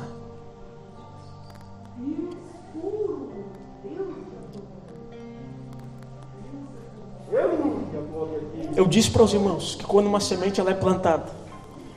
Eu 8.75 8.85
disse 8.85 9.09
para 9.09 9.23
os 9.23 9.33
irmãos 9.33 9.75
que 9.75 9.85
quando 9.85 10.07
uma 10.07 10.19
semente 10.19 10.59
ela 10.59 10.71
é 10.71 10.73
plantada, 10.73 11.27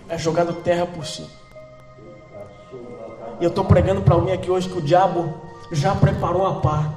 é 0.09 0.17
jogado 0.17 0.53
terra 0.53 0.87
por 0.87 1.05
si. 1.05 1.25
E 3.41 3.45
eu 3.45 3.49
estou 3.49 3.65
pregando 3.65 4.01
para 4.03 4.15
alguém 4.15 4.35
aqui 4.35 4.51
hoje 4.51 4.69
que 4.69 4.79
o 4.79 4.83
diabo 4.83 5.35
já 5.73 5.95
preparou 5.95 6.47
a 6.47 6.55
pá, 6.55 6.89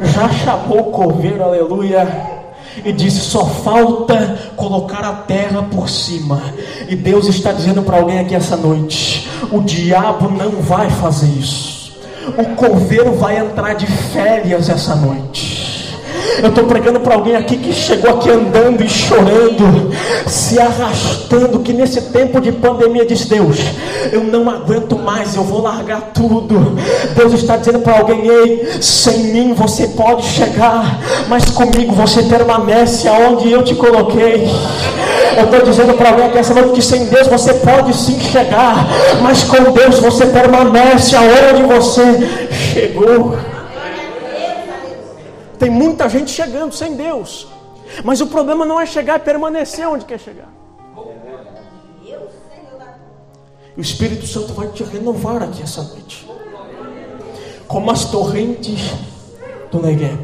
já 0.00 0.28
chamou 0.30 0.88
o 0.88 0.90
coveiro, 0.90 1.42
aleluia 1.42 2.40
e 2.84 2.92
disse: 2.92 3.20
só 3.20 3.44
falta 3.44 4.38
colocar 4.56 5.04
a 5.04 5.12
terra 5.12 5.62
por 5.62 5.88
cima. 5.88 6.42
E 6.88 6.96
Deus 6.96 7.26
está 7.26 7.52
dizendo 7.52 7.82
para 7.82 7.98
alguém 7.98 8.18
aqui 8.18 8.34
essa 8.34 8.56
noite: 8.56 9.28
o 9.50 9.60
diabo 9.60 10.30
não 10.30 10.62
vai 10.62 10.88
fazer 10.90 11.28
isso. 11.28 11.98
O 12.38 12.54
coveiro 12.54 13.14
vai 13.14 13.38
entrar 13.38 13.74
de 13.74 13.86
férias 13.86 14.68
essa 14.68 14.94
noite. 14.94 15.49
Eu 16.42 16.48
estou 16.48 16.64
pregando 16.64 17.00
para 17.00 17.14
alguém 17.14 17.36
aqui 17.36 17.56
que 17.56 17.72
chegou 17.72 18.10
aqui 18.10 18.30
andando 18.30 18.82
e 18.82 18.88
chorando, 18.88 19.90
se 20.26 20.58
arrastando, 20.58 21.60
que 21.60 21.72
nesse 21.72 22.00
tempo 22.12 22.40
de 22.40 22.52
pandemia 22.52 23.04
diz 23.04 23.26
Deus, 23.26 23.58
eu 24.12 24.24
não 24.24 24.48
aguento 24.48 24.98
mais, 24.98 25.36
eu 25.36 25.42
vou 25.42 25.62
largar 25.62 26.12
tudo. 26.14 26.76
Deus 27.14 27.32
está 27.34 27.56
dizendo 27.56 27.80
para 27.80 27.98
alguém, 27.98 28.26
ei, 28.26 28.82
sem 28.82 29.18
mim 29.32 29.54
você 29.54 29.88
pode 29.88 30.26
chegar, 30.26 30.98
mas 31.28 31.44
comigo 31.46 31.92
você 31.94 32.22
permanece 32.22 33.08
aonde 33.08 33.50
eu 33.50 33.62
te 33.62 33.74
coloquei. 33.74 34.48
Eu 35.36 35.44
estou 35.44 35.62
dizendo 35.62 35.94
para 35.94 36.10
alguém 36.10 36.26
aqui 36.26 36.38
essa 36.38 36.54
noite 36.54 36.72
que 36.72 36.82
sem 36.82 37.06
Deus 37.06 37.28
você 37.28 37.54
pode 37.54 37.94
sim 37.96 38.18
chegar, 38.20 38.86
mas 39.22 39.44
com 39.44 39.70
Deus 39.72 39.98
você 39.98 40.26
permanece 40.26 41.14
aonde 41.16 41.62
você 41.62 42.48
chegou. 42.72 43.36
Tem 45.60 45.68
muita 45.68 46.08
gente 46.08 46.30
chegando 46.30 46.72
sem 46.72 46.96
Deus. 46.96 47.46
Mas 48.02 48.22
o 48.22 48.26
problema 48.26 48.64
não 48.64 48.80
é 48.80 48.86
chegar, 48.86 49.16
é 49.16 49.18
permanecer 49.18 49.86
onde 49.86 50.06
quer 50.06 50.18
chegar. 50.18 50.48
O 53.76 53.80
Espírito 53.80 54.26
Santo 54.26 54.54
vai 54.54 54.68
te 54.68 54.82
renovar 54.82 55.42
aqui 55.42 55.62
essa 55.62 55.82
noite. 55.82 56.26
Como 57.68 57.90
as 57.90 58.06
torrentes 58.06 58.90
do 59.70 59.82
Negev. 59.82 60.18